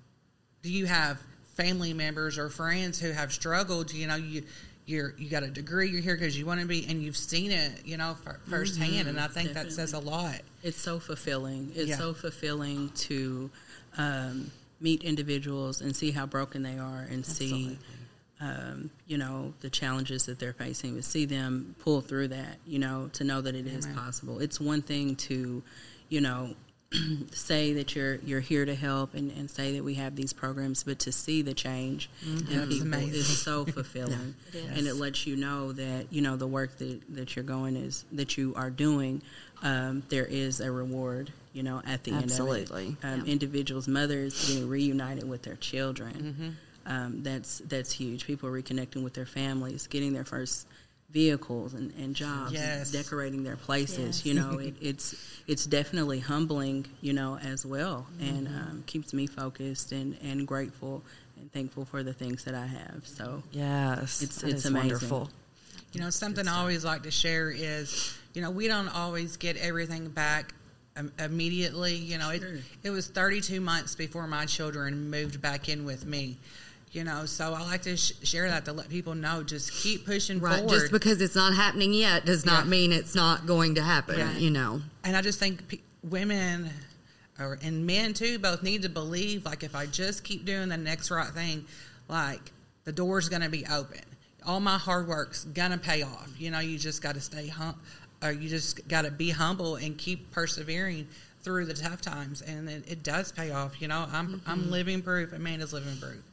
do 0.61 0.71
you 0.71 0.85
have 0.85 1.21
family 1.55 1.93
members 1.93 2.37
or 2.37 2.49
friends 2.49 2.99
who 2.99 3.11
have 3.11 3.31
struggled 3.33 3.93
you 3.93 4.07
know 4.07 4.15
you 4.15 4.43
you're 4.85 5.15
you 5.17 5.29
got 5.29 5.41
a 5.41 5.47
degree 5.49 5.89
you're 5.89 6.01
here 6.01 6.15
because 6.15 6.37
you 6.37 6.45
want 6.45 6.59
to 6.61 6.67
be 6.67 6.85
and 6.87 7.01
you've 7.01 7.17
seen 7.17 7.49
it 7.51 7.71
you 7.85 7.97
know 7.97 8.13
fir- 8.23 8.39
firsthand 8.49 9.07
and 9.07 9.19
i 9.19 9.27
think 9.27 9.53
that 9.53 9.71
says 9.71 9.93
a 9.93 9.99
lot 9.99 10.41
It's 10.63 10.77
so 10.81 10.99
fulfilling. 10.99 11.71
It's 11.75 11.89
Yeah. 11.89 11.97
so 11.97 12.13
fulfilling 12.13 12.89
to 13.07 13.49
um, 13.97 14.51
meet 14.81 15.03
individuals 15.03 15.81
and 15.81 15.95
see 15.95 16.11
how 16.11 16.25
broken 16.25 16.61
they 16.63 16.77
are 16.77 17.07
and 17.09 17.25
see, 17.25 17.77
um, 18.41 18.89
you 19.07 19.17
know, 19.17 19.53
the 19.61 19.69
challenges 19.69 20.25
that 20.25 20.37
they're 20.39 20.53
facing, 20.53 20.95
but 20.95 21.03
see 21.05 21.25
them 21.25 21.75
pull 21.79 22.01
through 22.01 22.27
that, 22.29 22.57
you 22.67 22.79
know, 22.79 23.09
to 23.13 23.23
know 23.23 23.39
that 23.41 23.55
it 23.55 23.65
is 23.67 23.85
possible. 23.87 24.39
It's 24.39 24.59
one 24.59 24.81
thing 24.81 25.15
to, 25.27 25.63
you 26.09 26.19
know, 26.21 26.55
say 27.31 27.73
that 27.73 27.95
you're 27.95 28.15
you're 28.17 28.39
here 28.41 28.65
to 28.65 28.75
help 28.75 29.13
and, 29.13 29.31
and 29.31 29.49
say 29.49 29.73
that 29.73 29.83
we 29.83 29.95
have 29.95 30.15
these 30.15 30.33
programs, 30.33 30.83
but 30.83 30.99
to 30.99 31.11
see 31.11 31.41
the 31.41 31.53
change 31.53 32.09
in 32.25 32.45
people 32.67 32.81
amazing. 32.81 33.13
is 33.13 33.41
so 33.41 33.65
fulfilling, 33.77 34.35
It 34.49 34.55
is. 34.55 34.77
and 34.77 34.87
it 34.87 34.95
lets 34.95 35.25
you 35.27 35.35
know 35.35 35.71
that 35.73 36.07
you 36.11 36.21
know 36.21 36.35
the 36.35 36.47
work 36.47 36.77
that, 36.77 37.01
that 37.15 37.35
you're 37.35 37.45
going 37.45 37.75
is 37.75 38.05
that 38.11 38.37
you 38.37 38.53
are 38.55 38.69
doing. 38.69 39.21
Um, 39.63 40.03
there 40.09 40.25
is 40.25 40.59
a 40.59 40.69
reward, 40.69 41.31
you 41.53 41.63
know, 41.63 41.81
at 41.87 42.03
the 42.03 42.11
Absolutely. 42.11 42.87
end 42.87 42.97
of 43.01 43.03
it. 43.03 43.13
Um, 43.21 43.25
Yeah. 43.25 43.31
Individuals, 43.31 43.87
mothers 43.87 44.47
being 44.53 44.67
reunited 44.69 45.27
with 45.27 45.43
their 45.43 45.55
children. 45.55 46.57
Um, 46.85 47.23
that's 47.23 47.59
that's 47.67 47.91
huge. 47.93 48.25
People 48.27 48.49
reconnecting 48.49 49.03
with 49.03 49.13
their 49.15 49.25
families, 49.25 49.87
getting 49.87 50.13
their 50.13 50.25
first 50.25 50.67
vehicles 51.25 51.73
and, 51.73 51.91
and 51.97 52.13
jobs, 52.13 52.51
Yes. 52.51 52.91
decorating 52.91 53.43
their 53.43 53.55
places. 53.55 54.17
Yes. 54.17 54.25
You 54.25 54.33
know, 54.35 54.59
it, 54.67 54.75
it's 54.81 55.15
it's 55.47 55.65
definitely 55.65 56.19
humbling. 56.19 56.85
You 57.01 57.13
know, 57.13 57.37
as 57.39 57.65
well, 57.65 58.05
and 58.19 58.47
Mm-hmm. 58.47 58.57
um, 58.71 58.83
keeps 58.85 59.13
me 59.13 59.25
focused 59.25 59.91
and, 59.93 60.17
and 60.21 60.45
grateful 60.45 61.01
and 61.39 61.51
thankful 61.53 61.85
for 61.85 62.03
the 62.03 62.13
things 62.13 62.43
that 62.43 62.53
I 62.53 62.65
have. 62.67 63.01
So 63.05 63.41
Yes, 63.51 64.21
It's- 64.21 64.43
it's 64.43 64.65
amazing. 64.65 64.73
wonderful. 64.89 65.29
You 65.93 66.01
know, 66.01 66.09
something 66.09 66.45
I 66.47 66.57
always 66.59 66.83
like 66.83 67.03
to 67.03 67.11
share 67.11 67.49
is, 67.51 68.13
you 68.33 68.41
know, 68.41 68.51
we 68.51 68.67
don't 68.67 68.89
always 68.89 69.37
get 69.37 69.55
everything 69.55 70.09
back 70.09 70.53
um, 70.97 71.09
immediately. 71.19 71.95
You 71.95 72.17
know, 72.17 72.31
it, 72.31 72.43
it 72.83 72.89
was 72.89 73.07
32 73.07 73.61
months 73.61 73.95
before 73.95 74.27
my 74.27 74.45
children 74.45 75.09
moved 75.09 75.41
back 75.41 75.69
in 75.69 75.85
with 75.85 76.05
me. 76.05 76.35
You 76.95 77.03
know, 77.03 77.25
so 77.25 77.53
I 77.53 77.61
like 77.61 77.81
to 77.81 77.97
sh- 77.97 78.13
share 78.23 78.49
that 78.49 78.63
to 78.65 78.71
let 78.71 78.87
people 78.87 79.15
know 79.15 79.43
just 79.43 79.73
keep 79.73 80.05
pushing 80.05 80.39
Right, 80.39 80.59
forward. 80.59 80.79
just 80.79 80.91
because 80.93 81.19
it's 81.19 81.35
not 81.35 81.53
happening 81.53 81.93
yet 81.93 82.25
does 82.25 82.45
not 82.45 82.63
Yeah. 82.63 82.69
mean 82.69 82.93
it's 82.93 83.13
not 83.13 83.45
going 83.45 83.75
to 83.75 83.83
happen. 83.83 84.17
Right. 84.17 84.39
You 84.39 84.49
know, 84.49 84.81
and 85.03 85.17
I 85.17 85.21
just 85.21 85.37
think 85.37 85.67
pe- 85.67 85.81
women 86.03 86.69
or 87.37 87.59
and 87.61 87.85
men 87.85 88.13
too 88.13 88.39
both 88.39 88.63
need 88.63 88.83
to 88.83 88.89
believe 88.89 89.43
like 89.43 89.61
if 89.61 89.75
I 89.75 89.87
just 89.87 90.23
keep 90.23 90.45
doing 90.45 90.69
the 90.69 90.77
next 90.77 91.11
right 91.11 91.27
thing, 91.33 91.65
like 92.07 92.53
the 92.85 92.93
door's 92.93 93.27
going 93.27 93.41
to 93.41 93.49
be 93.49 93.65
open. 93.65 93.99
All 94.45 94.61
my 94.61 94.77
hard 94.77 95.09
work's 95.09 95.43
going 95.43 95.71
to 95.71 95.77
pay 95.77 96.01
off. 96.01 96.29
You 96.37 96.49
know, 96.49 96.59
you 96.59 96.79
just 96.79 97.01
got 97.01 97.15
to 97.15 97.21
stay 97.21 97.47
hum 97.49 97.75
or 98.23 98.31
you 98.31 98.47
just 98.47 98.87
got 98.87 99.01
to 99.01 99.11
be 99.11 99.31
humble 99.31 99.75
and 99.75 99.97
keep 99.97 100.31
persevering 100.31 101.09
through 101.41 101.65
the 101.65 101.73
tough 101.73 101.99
times 101.99 102.41
and 102.41 102.69
it, 102.69 102.89
it 102.89 103.03
does 103.03 103.33
pay 103.33 103.51
off. 103.51 103.81
You 103.81 103.89
know, 103.89 104.07
I'm 104.13 104.41
I'm 104.47 104.61
mm-hmm. 104.61 104.71
living 104.71 105.01
proof. 105.01 105.33
Amanda's 105.33 105.73
living 105.73 105.97
proof. 105.97 106.23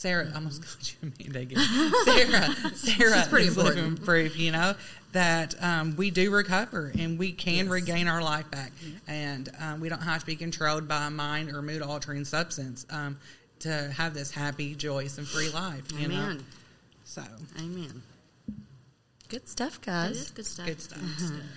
Sarah, 0.00 0.30
I 0.32 0.34
almost 0.34 0.62
called 0.66 0.92
you 1.02 1.12
Amanda 1.28 1.40
again. 1.62 1.94
Sarah, 1.94 2.74
Sarah 2.74 3.26
pretty 3.28 3.48
is 3.48 3.56
important. 3.58 3.76
living 3.90 3.96
proof, 4.04 4.38
you 4.38 4.50
know, 4.50 4.74
that 5.12 5.62
um, 5.62 5.94
we 5.96 6.10
do 6.10 6.30
recover 6.30 6.90
and 6.98 7.18
we 7.18 7.32
can 7.32 7.68
regain 7.68 8.08
our 8.08 8.22
life 8.22 8.50
back. 8.50 8.72
And 9.06 9.50
um, 9.60 9.78
we 9.80 9.90
don't 9.90 10.00
have 10.02 10.20
to 10.20 10.26
be 10.26 10.36
controlled 10.36 10.88
by 10.88 11.06
a 11.06 11.10
mind 11.10 11.50
or 11.50 11.60
mood 11.60 11.82
altering 11.82 12.24
substance 12.24 12.86
um, 12.88 13.18
to 13.58 13.92
have 13.94 14.14
this 14.14 14.30
happy, 14.30 14.74
joyous, 14.74 15.18
and 15.18 15.28
free 15.28 15.50
life, 15.50 15.82
you 15.98 16.08
know. 16.08 16.14
amen, 16.14 16.44
So, 17.04 17.22
amen. 17.58 18.00
Good 19.28 19.46
stuff, 19.48 19.80
That 19.82 20.10
is 20.12 20.18
guys. 20.22 20.30
good 20.30 20.46
stuff. 20.46 20.66
good 20.66 20.80
stuff. 20.80 20.98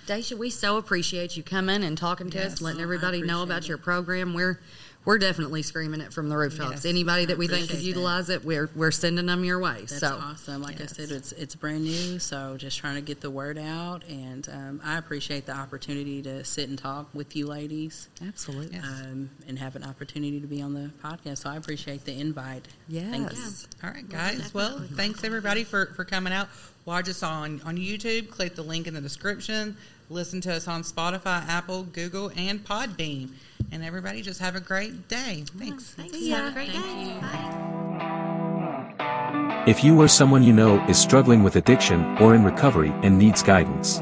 Daisha, 0.06 0.36
we 0.36 0.50
so 0.50 0.76
appreciate 0.76 1.34
you 1.36 1.42
coming 1.42 1.82
and 1.82 1.96
talking 1.98 2.28
to 2.30 2.44
us, 2.46 2.60
letting 2.60 2.80
Oh, 2.80 2.84
everybody 2.84 3.22
know 3.22 3.42
about 3.42 3.62
it. 3.62 3.68
your 3.68 3.78
program. 3.78 4.32
We're 4.34 4.60
we're 5.04 5.18
definitely 5.18 5.62
screaming 5.62 6.00
it 6.00 6.12
from 6.12 6.28
the 6.28 6.36
rooftops. 6.36 6.70
Yes. 6.70 6.84
Anybody 6.86 7.26
that 7.26 7.36
we 7.36 7.46
think 7.46 7.62
could 7.62 7.70
appreciate 7.70 7.80
that. 7.82 7.86
utilize 7.98 8.28
it, 8.30 8.44
we're 8.44 8.70
we're 8.74 8.90
sending 8.90 9.26
them 9.26 9.44
your 9.44 9.58
way. 9.58 9.80
That's 9.80 9.98
so 9.98 10.18
awesome. 10.22 10.62
Like 10.62 10.78
yes. 10.78 10.92
I 10.92 10.96
said, 11.04 11.10
it's 11.10 11.32
it's 11.32 11.54
brand 11.54 11.84
new, 11.84 12.18
so 12.18 12.56
just 12.56 12.78
trying 12.78 12.94
to 12.94 13.00
get 13.02 13.20
the 13.20 13.30
word 13.30 13.58
out. 13.58 14.02
And 14.08 14.48
um, 14.50 14.80
I 14.84 14.96
appreciate 14.98 15.46
the 15.46 15.52
opportunity 15.56 16.22
to 16.22 16.44
sit 16.44 16.68
and 16.68 16.78
talk 16.78 17.08
with 17.12 17.36
you 17.36 17.46
ladies, 17.46 18.08
absolutely, 18.26 18.76
Yes. 18.76 18.84
um, 18.84 19.30
and 19.46 19.58
have 19.58 19.76
an 19.76 19.84
opportunity 19.84 20.40
to 20.40 20.46
be 20.46 20.62
on 20.62 20.72
the 20.74 20.90
podcast. 21.02 21.38
So 21.38 21.50
I 21.50 21.56
appreciate 21.56 22.04
the 22.04 22.18
invite. 22.18 22.66
Thank 22.90 23.14
you. 23.16 23.22
yes. 23.36 23.66
All 23.82 23.90
right, 23.90 24.08
guys. 24.08 24.54
Well, 24.54 24.80
thanks 24.92 25.22
everybody 25.24 25.64
for, 25.64 25.86
for 25.96 26.04
coming 26.04 26.32
out. 26.32 26.48
Watch 26.86 27.08
us 27.08 27.22
on, 27.22 27.60
on 27.64 27.76
YouTube. 27.76 28.30
Click 28.30 28.54
the 28.54 28.62
link 28.62 28.86
in 28.86 28.94
the 28.94 29.00
description. 29.00 29.76
Listen 30.10 30.40
to 30.42 30.52
us 30.54 30.68
on 30.68 30.82
Spotify, 30.82 31.46
Apple, 31.48 31.84
Google, 31.84 32.30
and 32.36 32.62
Podbean. 32.64 33.30
And 33.74 33.84
everybody 33.84 34.22
just 34.22 34.40
have 34.40 34.54
a 34.54 34.60
great 34.60 35.08
day. 35.08 35.42
Thanks. 35.58 35.90
Thanks. 35.90 36.16
See 36.16 36.30
ya. 36.30 36.36
Have 36.36 36.52
a 36.52 36.54
great 36.54 36.70
Thank 36.70 36.84
day. 36.84 37.14
you. 37.14 37.20
Bye. 37.20 37.50
If 39.66 39.82
you 39.82 40.00
or 40.00 40.06
someone 40.06 40.44
you 40.44 40.52
know 40.52 40.80
is 40.86 40.96
struggling 40.96 41.42
with 41.42 41.56
addiction 41.56 42.16
or 42.18 42.36
in 42.36 42.44
recovery 42.44 42.92
and 43.02 43.18
needs 43.18 43.42
guidance, 43.42 44.00